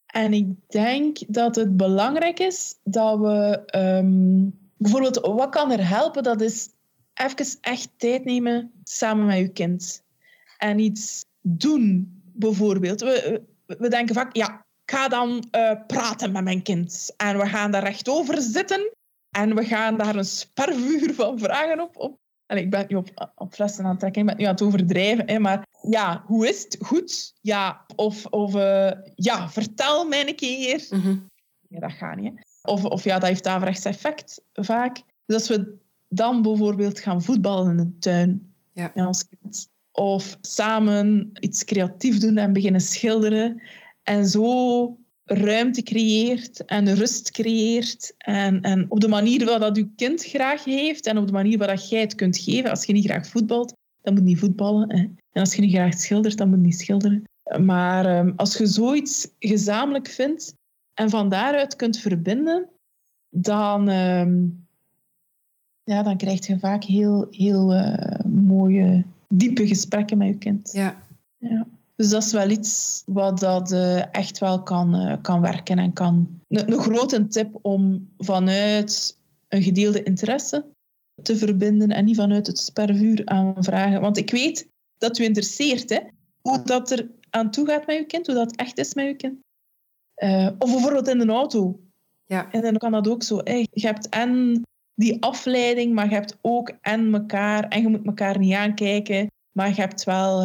En 0.07 0.33
ik 0.33 0.47
denk 0.69 1.19
dat 1.29 1.57
het 1.57 1.77
belangrijk 1.77 2.39
is 2.39 2.79
dat 2.83 3.19
we 3.19 3.63
ehm, 3.67 4.49
bijvoorbeeld, 4.77 5.21
wat 5.21 5.49
kan 5.49 5.71
er 5.71 5.89
helpen? 5.89 6.23
Dat 6.23 6.41
is 6.41 6.69
even 7.15 7.59
echt 7.61 7.89
tijd 7.97 8.25
nemen 8.25 8.73
samen 8.83 9.27
met 9.27 9.39
je 9.39 9.49
kind. 9.49 10.03
En 10.59 10.79
iets 10.79 11.25
doen, 11.41 12.21
bijvoorbeeld. 12.33 13.01
We, 13.01 13.43
we 13.67 13.89
denken 13.89 14.15
vaak, 14.15 14.37
ja, 14.37 14.65
ga 14.91 15.09
dan 15.09 15.45
eh, 15.51 15.73
praten 15.87 16.33
met 16.33 16.45
mijn 16.45 16.63
kind. 16.63 17.15
En 17.17 17.39
we 17.39 17.47
gaan 17.47 17.71
daar 17.71 17.83
rechtover 17.83 18.41
zitten. 18.41 18.93
En 19.31 19.55
we 19.55 19.65
gaan 19.65 19.97
daar 19.97 20.17
een 20.17 20.25
spervuur 20.25 21.15
van 21.15 21.39
vragen 21.39 21.81
op. 21.81 21.97
op. 21.97 22.19
En 22.47 22.57
ik 22.57 22.71
ben 22.71 22.85
nu 22.89 22.97
op, 22.97 23.33
op 23.35 23.55
flessen 23.55 23.85
aan 23.85 23.91
het 23.91 24.01
trekken, 24.01 24.21
ik 24.21 24.27
ben 24.27 24.37
nu 24.37 24.45
aan 24.45 24.51
het 24.51 24.63
overdrijven. 24.63 25.29
Hè, 25.31 25.39
maar 25.39 25.67
ja, 25.91 26.23
hoe 26.27 26.49
is 26.49 26.63
het? 26.63 26.77
Goed? 26.81 27.35
Ja. 27.41 27.85
Of, 27.97 28.27
of 28.27 28.55
eh, 28.55 28.91
ja, 29.15 29.49
vertel 29.49 30.09
mij 30.09 30.29
een 30.29 30.35
keer. 30.37 30.87
Mhm. 30.91 31.17
Ja, 31.69 31.81
dat 31.81 31.93
gaat 31.93 32.17
niet. 32.17 32.33
Hè. 32.35 32.71
Of, 32.71 32.85
of 32.85 33.05
ja, 33.05 33.19
dat 33.19 33.29
heeft 33.29 33.47
averechts 33.47 33.85
effect 33.85 34.43
vaak. 34.53 35.03
Dus 35.27 35.37
als 35.37 35.49
we 35.49 35.79
dan 36.09 36.43
bijvoorbeeld 36.43 37.01
gaan 37.01 37.23
voetballen 37.23 37.71
in 37.71 37.77
de 37.77 37.99
tuin 37.99 38.55
Ja. 38.73 38.91
met 38.95 39.07
ons 39.07 39.29
kind. 39.29 39.69
Of 39.93 40.37
samen 40.41 41.31
iets 41.41 41.65
creatief 41.65 42.19
doen 42.19 42.37
en 42.37 42.53
beginnen 42.53 42.81
schilderen. 42.81 43.63
En 44.03 44.27
zo 44.27 44.99
ruimte 45.25 45.83
creëert 45.83 46.65
en 46.65 46.95
rust 46.95 47.31
creëert. 47.31 48.15
En, 48.19 48.61
en 48.61 48.87
op 48.89 49.01
de 49.01 49.09
manier 49.09 49.45
waar 49.45 49.61
dat 49.61 49.77
je 49.77 49.89
kind 49.97 50.25
graag 50.25 50.65
heeft 50.65 51.07
en 51.07 51.19
op 51.19 51.27
de 51.27 51.33
manier 51.33 51.59
waar 51.59 51.69
dat 51.69 51.89
jij 51.89 52.01
het 52.01 52.15
kunt 52.15 52.39
geven. 52.39 52.71
Als 52.71 52.85
je 52.85 52.93
niet 52.93 53.05
graag 53.05 53.27
voetbalt, 53.27 53.75
dan 54.03 54.13
moet 54.15 54.23
je 54.23 54.29
niet 54.29 54.39
voetballen. 54.39 54.97
Hè. 54.97 55.03
En 55.33 55.41
als 55.41 55.55
je 55.55 55.61
niet 55.61 55.75
graag 55.75 55.95
schildert, 55.95 56.37
dan 56.37 56.49
moet 56.49 56.59
je 56.59 56.65
niet 56.65 56.81
schilderen. 56.81 57.25
Maar 57.61 58.07
ehm, 58.07 58.33
als 58.37 58.57
je 58.57 58.67
zoiets 58.67 59.29
gezamenlijk 59.39 60.09
vindt 60.09 60.55
en 60.95 61.11
van 61.11 61.29
daaruit 61.29 61.77
kunt 61.77 61.99
verbinden, 61.99 62.69
dan, 63.29 63.89
ehm, 63.89 64.47
ja, 65.85 66.03
dan 66.03 66.17
krijg 66.17 66.47
je 66.47 66.59
vaak 66.59 66.85
heel, 66.85 67.27
heel 67.31 67.73
eh, 67.73 68.25
mooie, 68.25 69.05
diepe 69.29 69.67
gesprekken 69.67 70.19
met 70.19 70.29
je 70.29 70.39
kind. 70.39 70.73
ja. 70.73 71.09
Ja. 71.39 71.67
Dus 72.01 72.09
dat 72.09 72.23
is 72.23 72.33
wel 72.33 72.51
iets 72.51 73.03
wat 73.07 73.39
dat 73.39 73.73
eh, 73.73 74.15
echt 74.15 74.39
wel 74.39 74.63
kan, 74.63 74.95
eh, 74.95 75.17
kan 75.23 75.41
werken 75.41 75.79
en 75.79 75.93
kan. 75.93 76.41
Een, 76.49 76.73
een 76.73 76.79
grote 76.79 77.27
tip 77.27 77.59
om 77.63 78.09
vanuit 78.19 79.19
een 79.49 79.63
gedeelde 79.63 80.03
interesse 80.03 80.65
te 81.23 81.37
verbinden 81.37 81.89
en 81.89 82.05
niet 82.05 82.17
vanuit 82.17 82.47
het 82.47 82.59
spervuur 82.59 83.23
aanvragen. 83.25 84.01
Want 84.01 84.17
ik 84.17 84.31
weet 84.31 84.69
dat 84.99 85.19
u 85.19 85.25
interesseert, 85.25 85.91
hè, 85.91 85.99
hoe 86.41 86.63
dat 86.63 86.91
er 86.91 87.11
aan 87.31 87.51
toe 87.51 87.67
gaat 87.67 87.87
met 87.87 87.99
uw 87.99 88.07
kind, 88.07 88.27
hoe 88.27 88.35
dat 88.35 88.57
echt 88.57 88.79
is 88.79 88.95
met 88.95 89.07
uw 89.07 89.17
kind. 89.17 89.39
Eh, 90.15 90.49
of 90.59 90.73
bijvoorbeeld 90.73 91.09
in 91.09 91.21
een 91.21 91.31
auto. 91.31 91.81
Ja. 92.25 92.53
En 92.53 92.61
dan 92.61 92.77
kan 92.77 92.93
dat 92.93 93.09
ook 93.09 93.23
zo. 93.23 93.41
hè. 93.45 93.65
Je 93.73 93.87
hebt 93.87 94.09
en 94.09 94.63
die 94.95 95.23
afleiding, 95.23 95.95
maar 95.95 96.09
je 96.09 96.15
hebt 96.15 96.39
ook 96.41 96.73
en 96.81 97.15
elkaar. 97.15 97.69
En 97.69 97.83
je 97.83 97.89
moet 97.89 98.07
elkaar 98.07 98.39
niet 98.39 98.55
aankijken, 98.55 99.31
maar 99.53 99.69
je 99.69 99.75
hebt 99.75 100.05
wel 100.05 100.41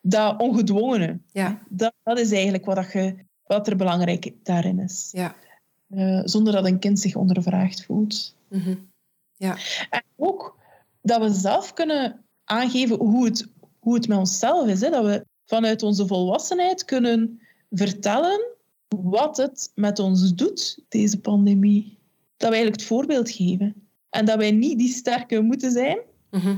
dat 0.00 0.40
ongedwongene. 0.40 1.18
Ja. 1.32 1.62
Dat, 1.68 1.92
dat 2.02 2.18
is 2.18 2.32
eigenlijk 2.32 2.64
wat, 2.64 2.76
dat 2.76 2.92
je, 2.92 3.16
wat 3.46 3.68
er 3.68 3.76
belangrijk 3.76 4.32
daarin 4.42 4.78
is. 4.78 5.08
Ja. 5.12 5.34
Eh, 5.88 6.20
zonder 6.24 6.52
dat 6.52 6.66
een 6.66 6.78
kind 6.78 6.98
zich 7.00 7.14
ondervraagd 7.16 7.84
voelt. 7.84 8.34
Mhm. 8.48 8.74
En 9.90 10.02
ook 10.16 10.58
dat 11.02 11.20
we 11.22 11.32
zelf 11.32 11.72
kunnen 11.72 12.24
aangeven 12.44 12.96
hoe 12.96 13.24
het, 13.24 13.48
hoe 13.78 13.94
het 13.94 14.08
met 14.08 14.18
onszelf 14.18 14.68
is. 14.68 14.80
Hè? 14.80 14.90
Dat 14.90 15.04
we 15.04 15.26
vanuit 15.46 15.82
onze 15.82 16.06
volwassenheid 16.06 16.84
kunnen 16.84 17.40
vertellen 17.70 18.46
wat 18.88 19.36
het 19.36 19.70
met 19.74 19.98
ons 19.98 20.34
doet, 20.34 20.78
deze 20.88 21.20
pandemie. 21.20 21.98
Dat 22.36 22.48
we 22.48 22.54
eigenlijk 22.54 22.76
het 22.80 22.90
voorbeeld 22.90 23.30
geven. 23.30 23.88
En 24.10 24.24
dat 24.24 24.38
wij 24.38 24.50
niet 24.50 24.78
die 24.78 24.92
sterke 24.92 25.40
moeten 25.40 25.70
zijn, 25.70 25.98
Mhm. 26.30 26.56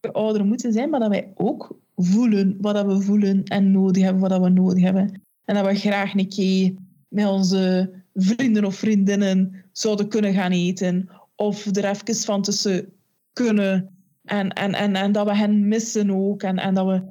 de 0.00 0.12
ouder 0.12 0.44
moeten 0.44 0.72
zijn, 0.72 0.90
maar 0.90 1.00
dat 1.00 1.08
wij 1.08 1.32
ook 1.34 1.76
voelen 1.96 2.56
wat 2.60 2.74
dat 2.74 2.86
we 2.86 3.00
voelen 3.00 3.44
en 3.44 3.70
nodig 3.70 4.02
hebben 4.02 4.20
wat 4.20 4.30
dat 4.30 4.42
we 4.42 4.48
nodig 4.48 4.82
hebben. 4.82 5.22
En 5.44 5.54
dat 5.54 5.66
we 5.66 5.74
graag 5.74 6.14
een 6.14 6.28
keer 6.28 6.74
met 7.08 7.26
onze 7.26 7.92
vrienden 8.14 8.64
of 8.64 8.74
vriendinnen 8.74 9.64
zouden 9.72 10.08
kunnen 10.08 10.34
gaan 10.34 10.52
eten. 10.52 11.08
Of 11.36 11.66
er 11.66 11.84
even 11.84 12.14
van 12.14 12.42
tussen 12.42 12.92
kunnen. 13.32 13.88
En, 14.24 14.48
en, 14.48 14.74
en, 14.74 14.96
en 14.96 15.12
dat 15.12 15.26
we 15.26 15.36
hen 15.36 15.68
missen 15.68 16.10
ook. 16.10 16.42
En, 16.42 16.58
en 16.58 16.74
dat 16.74 16.86
we... 16.86 17.02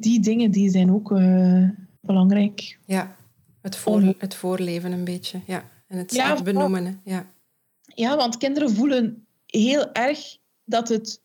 Die 0.00 0.20
dingen 0.20 0.50
die 0.50 0.70
zijn 0.70 0.92
ook 0.92 1.12
eh, 1.12 1.68
belangrijk. 2.00 2.78
Ja. 2.84 3.16
Het, 3.60 3.76
voor, 3.76 4.14
het 4.18 4.34
voorleven 4.34 4.92
een 4.92 5.04
beetje. 5.04 5.40
Ja. 5.46 5.64
En 5.86 5.98
het 5.98 6.14
Ja, 6.14 6.42
benoemen. 6.42 7.00
Ja. 7.04 7.26
Ja, 7.94 8.16
want 8.16 8.36
kinderen 8.36 8.70
voelen 8.70 9.26
heel 9.46 9.92
erg 9.92 10.38
dat 10.64 10.88
het 10.88 11.20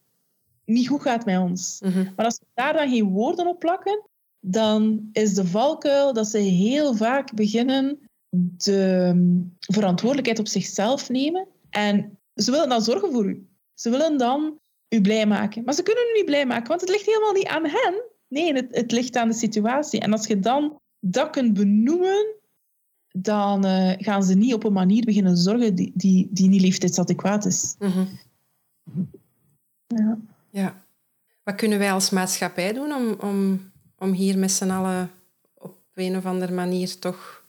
niet 0.72 0.88
goed 0.88 1.02
gaat 1.02 1.26
met 1.26 1.38
ons. 1.38 1.82
Mhm. 1.84 2.04
Maar 2.16 2.26
als 2.26 2.40
we 2.40 2.46
daar 2.54 2.74
dan 2.74 2.90
geen 2.90 3.10
woorden 3.10 3.48
op 3.48 3.60
plakken, 3.60 4.06
dan 4.40 5.10
is 5.12 5.34
de 5.34 5.46
valkuil 5.46 6.14
dat 6.14 6.28
ze 6.28 6.38
heel 6.38 6.96
vaak 6.96 7.34
beginnen 7.34 8.00
de 8.58 9.12
um, 9.16 9.56
verantwoordelijkheid 9.60 10.40
op 10.40 10.48
zichzelf 10.48 11.10
nemen. 11.10 11.48
En 11.70 12.18
ze 12.36 12.52
willen 12.52 12.70
dan 12.70 12.82
zorgen 12.82 13.12
voor 13.12 13.26
u. 13.26 13.48
Ze 13.74 13.90
willen 13.90 14.18
dan 14.18 14.60
u 14.90 15.02
blij 15.02 15.26
maken. 15.26 15.64
Maar 15.64 15.74
ze 15.74 15.84
kunnen 15.84 16.04
u 16.04 16.18
niet 16.18 16.26
blij 16.26 16.46
maken, 16.46 16.68
want 16.68 16.82
het 16.82 16.90
ligt 16.90 17.06
helemaal 17.06 17.34
niet 17.34 17.48
aan 17.48 17.66
hen. 17.66 18.04
Nee, 18.28 18.54
het, 18.54 18.68
het 18.72 18.92
ligt 18.92 19.16
aan 19.16 19.28
de 19.28 19.34
situatie. 19.34 20.00
En 20.00 20.12
als 20.12 20.28
je 20.28 20.40
dan 20.40 20.80
dat 21.00 21.30
kunt 21.30 21.54
benoemen, 21.54 22.36
dan 23.12 23.66
uh, 23.66 23.92
gaan 23.98 24.24
ze 24.24 24.34
niet 24.34 24.54
op 24.54 24.64
een 24.64 24.74
manier 24.74 25.06
beginnen 25.06 25.38
zorgen 25.38 25.76
die, 25.76 25.92
die, 25.96 26.28
die 26.32 26.50
niet 26.50 26.62
leeftijdsadequaat 26.62 27.46
is. 27.46 27.76
Mhm. 27.80 28.06
Ja. 29.88 30.18
Ja. 30.52 30.86
Wat 31.44 31.56
kunnen 31.56 31.80
wij 31.80 31.92
als 31.92 32.10
maatschappij 32.10 32.74
doen 32.74 32.94
om, 32.94 33.16
om, 33.20 33.72
om 33.98 34.12
hier 34.12 34.38
met 34.38 34.52
z'n 34.52 34.70
allen 34.70 35.12
op 35.54 35.78
een 35.94 36.16
of 36.16 36.26
andere 36.26 36.54
manier 36.54 37.00
toch 37.00 37.46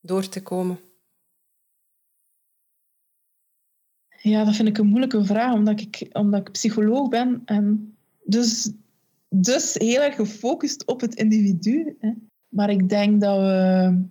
door 0.00 0.28
te 0.28 0.42
komen? 0.42 0.80
Ja, 4.22 4.44
dat 4.44 4.56
vind 4.56 4.68
ik 4.68 4.78
een 4.78 4.86
moeilijke 4.86 5.24
vraag, 5.24 5.52
omdat 5.52 5.80
ik, 5.80 6.08
omdat 6.12 6.40
ik 6.40 6.52
psycholoog 6.52 7.08
ben. 7.08 7.42
En 7.44 7.96
dus, 8.24 8.72
dus 9.28 9.74
heel 9.74 10.02
erg 10.02 10.14
gefocust 10.14 10.86
op 10.86 11.00
het 11.00 11.14
individu. 11.14 11.96
Hè. 12.00 12.12
Maar 12.48 12.70
ik 12.70 12.88
denk 12.88 13.20
dat 13.20 13.38
we, 13.38 14.02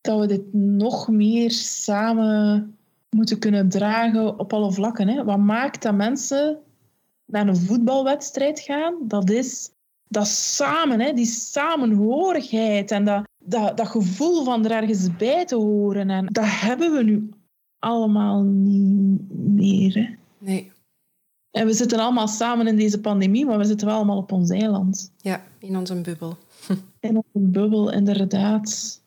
dat 0.00 0.20
we 0.20 0.26
dit 0.26 0.52
nog 0.52 1.08
meer 1.08 1.50
samen 1.50 2.76
moeten 3.10 3.38
kunnen 3.38 3.68
dragen 3.68 4.38
op 4.38 4.52
alle 4.52 4.72
vlakken. 4.72 5.08
Hè. 5.08 5.24
Wat 5.24 5.38
maakt 5.38 5.82
dat 5.82 5.94
mensen 5.94 6.58
naar 7.30 7.48
een 7.48 7.56
voetbalwedstrijd 7.56 8.60
gaan? 8.60 8.94
Dat 9.02 9.30
is 9.30 9.70
dat 10.10 10.26
samen, 10.26 11.00
hè, 11.00 11.12
die 11.12 11.26
samenhorigheid 11.26 12.90
en 12.90 13.04
dat, 13.04 13.28
dat, 13.38 13.76
dat 13.76 13.88
gevoel 13.88 14.44
van 14.44 14.64
er 14.64 14.70
ergens 14.70 15.16
bij 15.16 15.44
te 15.44 15.56
horen. 15.56 16.10
En 16.10 16.26
dat 16.26 16.44
hebben 16.46 16.92
we 16.92 17.02
nu 17.02 17.30
allemaal 17.78 18.42
niet 18.42 19.20
meer. 19.30 19.94
Hè. 19.94 20.08
Nee. 20.38 20.72
En 21.50 21.66
we 21.66 21.72
zitten 21.72 21.98
allemaal 21.98 22.28
samen 22.28 22.66
in 22.66 22.76
deze 22.76 23.00
pandemie, 23.00 23.46
maar 23.46 23.58
we 23.58 23.64
zitten 23.64 23.86
wel 23.86 23.96
allemaal 23.96 24.16
op 24.16 24.32
ons 24.32 24.50
eiland. 24.50 25.12
Ja, 25.16 25.44
in 25.58 25.76
onze 25.76 26.00
bubbel. 26.00 26.36
In 27.00 27.16
onze 27.16 27.48
bubbel, 27.48 27.92
inderdaad. 27.92 29.00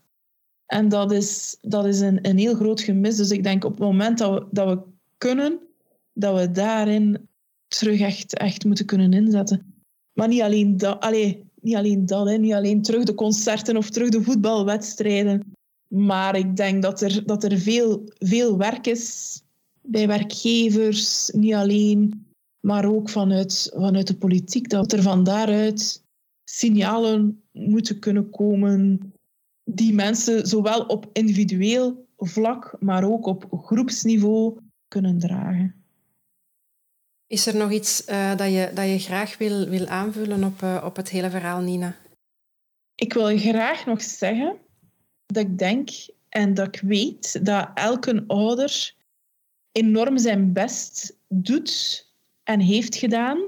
En 0.66 0.90
dat 0.90 1.12
is, 1.12 1.58
dat 1.62 1.86
is 1.86 2.00
een, 2.00 2.20
een 2.22 2.38
heel 2.38 2.56
groot 2.56 2.82
gemis. 2.82 3.16
Dus 3.16 3.32
ik 3.32 3.44
denk 3.44 3.64
op 3.64 3.72
het 3.72 3.80
moment 3.80 4.18
dat 4.18 4.34
we, 4.34 4.48
dat 4.52 4.68
we 4.68 4.82
kunnen, 5.18 5.60
dat 6.14 6.40
we 6.40 6.52
daarin 6.52 7.28
terug 7.78 8.00
echt, 8.00 8.38
echt 8.38 8.66
moeten 8.66 8.86
kunnen 8.86 9.14
inzetten. 9.14 9.74
Maar 10.14 10.28
niet 10.28 10.42
alleen 10.42 10.78
dat, 10.78 11.12
niet 11.62 11.76
alleen 11.76 12.06
dat 12.06 12.28
hè. 12.28 12.38
niet 12.38 12.54
alleen 12.54 12.82
terug 12.82 13.04
de 13.04 13.14
concerten 13.14 13.78
of 13.78 13.90
terug 13.90 14.10
de 14.10 14.24
voetbalwedstrijden. 14.24 15.56
Maar 15.88 16.36
ik 16.36 16.56
denk 16.56 16.82
dat 16.82 17.02
er, 17.02 17.26
dat 17.26 17.44
er 17.44 17.58
veel, 17.58 18.04
veel 18.18 18.58
werk 18.58 18.88
is 18.88 19.42
bij 19.82 20.08
werkgevers, 20.08 21.30
niet 21.36 21.54
alleen, 21.54 22.26
maar 22.60 22.86
ook 22.86 23.10
vanuit, 23.10 23.72
vanuit 23.76 24.08
de 24.08 24.16
politiek. 24.16 24.70
Dat 24.70 24.92
er 24.92 25.02
van 25.02 25.24
daaruit 25.24 26.04
signalen 26.44 27.42
moeten 27.52 28.00
kunnen 28.00 28.30
komen 28.30 29.14
die 29.64 29.94
mensen 29.94 30.48
zowel 30.48 30.82
op 30.82 31.10
individueel 31.14 32.06
vlak, 32.18 32.76
maar 32.80 33.04
ook 33.04 33.26
op 33.26 33.46
groepsniveau 33.52 34.58
kunnen 34.88 35.20
dragen. 35.20 35.83
Is 37.34 37.46
er 37.46 37.56
nog 37.56 37.72
iets 37.72 38.04
uh, 38.10 38.36
dat, 38.36 38.48
je, 38.48 38.72
dat 38.74 38.90
je 38.90 39.00
graag 39.00 39.38
wil, 39.38 39.70
wil 39.70 39.88
aanvullen 39.88 40.44
op, 40.44 40.62
uh, 40.62 40.82
op 40.86 40.96
het 40.96 41.10
hele 41.10 41.30
verhaal, 41.30 41.62
Nina? 41.62 41.96
Ik 42.96 43.14
wil 43.14 43.38
graag 43.38 43.86
nog 43.86 44.02
zeggen 44.02 44.58
dat 45.26 45.44
ik 45.44 45.58
denk 45.58 45.90
en 46.30 46.54
dat 46.54 46.68
ik 46.68 46.82
weet 46.82 47.46
dat 47.46 47.70
elke 47.74 48.24
ouder 48.28 48.94
enorm 49.72 50.18
zijn 50.18 50.54
best 50.54 51.16
doet 51.28 52.06
en 52.44 52.60
heeft 52.60 52.96
gedaan. 52.96 53.40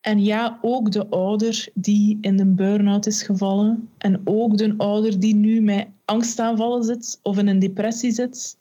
En 0.00 0.24
ja, 0.24 0.58
ook 0.62 0.92
de 0.92 1.06
ouder 1.08 1.68
die 1.74 2.18
in 2.20 2.40
een 2.40 2.54
burn-out 2.54 3.06
is 3.06 3.22
gevallen. 3.22 3.90
En 3.98 4.20
ook 4.24 4.56
de 4.56 4.74
ouder 4.76 5.20
die 5.20 5.34
nu 5.34 5.60
met 5.60 5.88
angstaanvallen 6.04 6.84
zit 6.84 7.18
of 7.22 7.38
in 7.38 7.46
een 7.46 7.58
depressie 7.58 8.12
zit. 8.12 8.56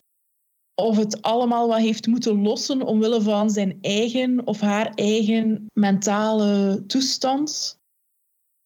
Of 0.79 0.97
het 0.97 1.21
allemaal 1.21 1.67
wat 1.67 1.79
heeft 1.79 2.07
moeten 2.07 2.41
lossen 2.41 2.81
omwille 2.81 3.21
van 3.21 3.49
zijn 3.49 3.77
eigen 3.81 4.47
of 4.47 4.59
haar 4.59 4.93
eigen 4.95 5.65
mentale 5.73 6.83
toestand. 6.87 7.77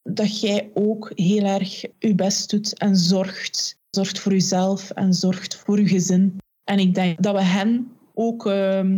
Dat 0.01 0.39
jij 0.39 0.71
ook 0.73 1.11
heel 1.15 1.43
erg 1.43 1.85
je 1.99 2.15
best 2.15 2.49
doet 2.49 2.77
en 2.77 2.95
zorgt. 2.95 3.75
Zorgt 3.89 4.19
voor 4.19 4.31
jezelf 4.31 4.89
en 4.89 5.13
zorgt 5.13 5.55
voor 5.55 5.79
je 5.79 5.87
gezin. 5.87 6.37
En 6.63 6.79
ik 6.79 6.93
denk 6.93 7.23
dat 7.23 7.35
we 7.35 7.41
hen 7.41 7.91
ook 8.13 8.45
uh, 8.45 8.89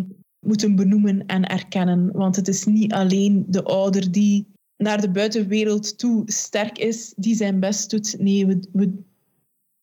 moeten 0.46 0.76
benoemen 0.76 1.26
en 1.26 1.46
erkennen. 1.46 2.12
Want 2.12 2.36
het 2.36 2.48
is 2.48 2.66
niet 2.66 2.94
alleen 2.94 3.46
de 3.48 3.64
ouder 3.64 4.12
die 4.12 4.46
naar 4.78 5.02
de 5.02 5.10
buitenwereld 5.10 5.98
toe 5.98 6.24
sterk 6.26 6.78
is, 6.78 7.14
die 7.16 7.36
zijn 7.36 7.60
best 7.60 7.90
doet. 7.90 8.16
Nee, 8.20 8.46
we, 8.46 8.60
we 8.72 9.04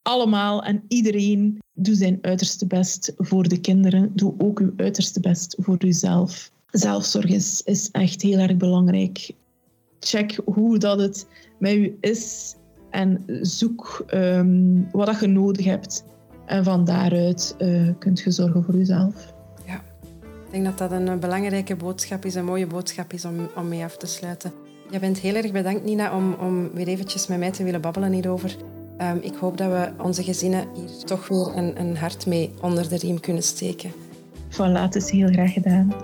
allemaal 0.03 0.63
en 0.63 0.83
iedereen 0.89 1.59
doet 1.75 1.97
zijn 1.97 2.19
uiterste 2.23 2.67
best 2.67 3.13
voor 3.17 3.49
de 3.49 3.61
kinderen. 3.61 4.11
Doe 4.15 4.35
ook 4.39 4.61
uw 4.61 4.73
uiterste 4.77 5.21
best 5.21 5.57
voor 5.59 5.77
uzelf. 5.85 6.51
Zelfzorg 6.71 7.31
is, 7.65 7.89
echt 7.93 8.23
heel 8.23 8.39
erg 8.39 8.57
belangrijk. 8.57 9.31
Check 10.01 10.41
hoe 10.45 10.79
dat 10.79 10.99
het 10.99 11.27
met 11.59 11.73
u 11.73 11.97
is 12.01 12.55
en 12.91 13.25
zoek 13.41 14.05
um, 14.15 14.89
wat 14.93 15.07
dat 15.07 15.21
je 15.21 15.27
nodig 15.27 15.65
hebt. 15.65 16.05
En 16.47 16.65
van 16.65 16.85
daaruit 16.85 17.55
uh, 17.59 17.89
kunt 17.99 18.21
je 18.21 18.31
zorgen 18.31 18.65
voor 18.65 18.77
jezelf. 18.77 19.33
Ja, 19.67 19.85
ik 20.47 20.51
denk 20.51 20.65
dat 20.65 20.79
dat 20.79 20.91
een 20.91 21.21
belangrijke 21.21 21.77
boodschap 21.77 22.25
is, 22.25 22.35
een 22.35 22.45
mooie 22.45 22.67
boodschap 22.67 23.13
is 23.13 23.25
om, 23.25 23.49
om 23.57 23.69
mee 23.69 23.85
af 23.85 23.97
te 23.97 24.07
sluiten. 24.07 24.53
Je 24.91 24.99
bent 24.99 25.19
heel 25.19 25.35
erg 25.35 25.53
bedankt, 25.53 25.85
Nina, 25.85 26.17
om, 26.17 26.33
om 26.33 26.71
weer 26.71 26.89
eventjes 26.89 27.27
met 27.27 27.39
mij 27.39 27.51
te 27.51 27.65
willen 27.65 27.81
babbelen 27.81 28.13
hierover. 28.13 28.57
Um, 29.03 29.19
ik 29.21 29.35
hoop 29.35 29.59
dat 29.59 29.71
we 29.71 29.91
onze 30.03 30.23
gezinnen 30.23 30.69
hier 30.75 31.05
toch 31.05 31.29
weer 31.29 31.57
een, 31.57 31.81
een 31.81 31.97
hart 31.97 32.27
mee 32.27 32.51
onder 32.61 32.89
de 32.89 32.97
riem 32.97 33.21
kunnen 33.21 33.43
steken. 33.43 33.93
Voilà, 34.51 34.81
het 34.81 34.95
is 34.95 35.11
heel 35.11 35.29
graag 35.29 35.53
gedaan. 35.53 35.95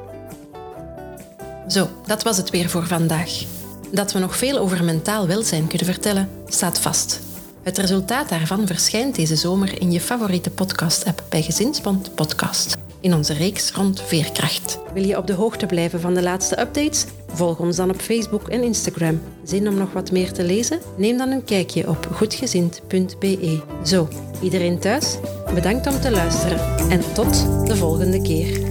Zo, 1.69 1.89
dat 2.07 2.23
was 2.23 2.37
het 2.37 2.51
weer 2.51 2.69
voor 2.69 2.87
vandaag. 2.87 3.45
Dat 3.93 4.13
we 4.13 4.19
nog 4.19 4.37
veel 4.37 4.59
over 4.59 4.85
mentaal 4.85 5.27
welzijn 5.27 5.67
kunnen 5.67 5.87
vertellen, 5.87 6.29
staat 6.47 6.79
vast. 6.81 7.21
Het 7.63 7.79
resultaat 7.79 8.29
daarvan 8.29 8.67
verschijnt 8.67 9.15
deze 9.15 9.37
zomer 9.37 9.81
in 9.81 9.93
je 9.93 10.01
favoriete 10.01 10.51
podcast-app 10.51 11.25
bij 11.29 11.43
Gezinsbond 11.43 12.15
Podcast. 12.15 12.77
In 13.01 13.15
onze 13.15 13.33
reeks 13.33 13.71
rond 13.71 14.03
veerkracht. 14.03 14.79
Wil 14.93 15.05
je 15.05 15.17
op 15.17 15.27
de 15.27 15.33
hoogte 15.33 15.67
blijven 15.67 16.01
van 16.01 16.15
de 16.15 16.23
laatste 16.23 16.61
updates? 16.61 17.05
Volg 17.33 17.59
ons 17.59 17.77
dan 17.77 17.91
op 17.91 18.01
Facebook 18.01 18.49
en 18.49 18.63
Instagram. 18.63 19.21
Zin 19.43 19.69
om 19.69 19.75
nog 19.75 19.93
wat 19.93 20.13
meer 20.13 20.33
te 20.33 20.45
lezen? 20.45 20.81
Neem 20.97 21.17
dan 21.17 21.31
een 21.31 21.45
kijkje 21.45 21.89
op 21.89 22.09
goedgezind.be. 22.13 23.61
Zo, 23.85 24.09
iedereen 24.43 24.79
thuis? 24.79 25.17
Bedankt 25.55 25.87
om 25.87 26.01
te 26.01 26.11
luisteren 26.11 26.91
en 26.91 27.13
tot 27.13 27.47
de 27.67 27.77
volgende 27.77 28.23
keer. 28.23 28.68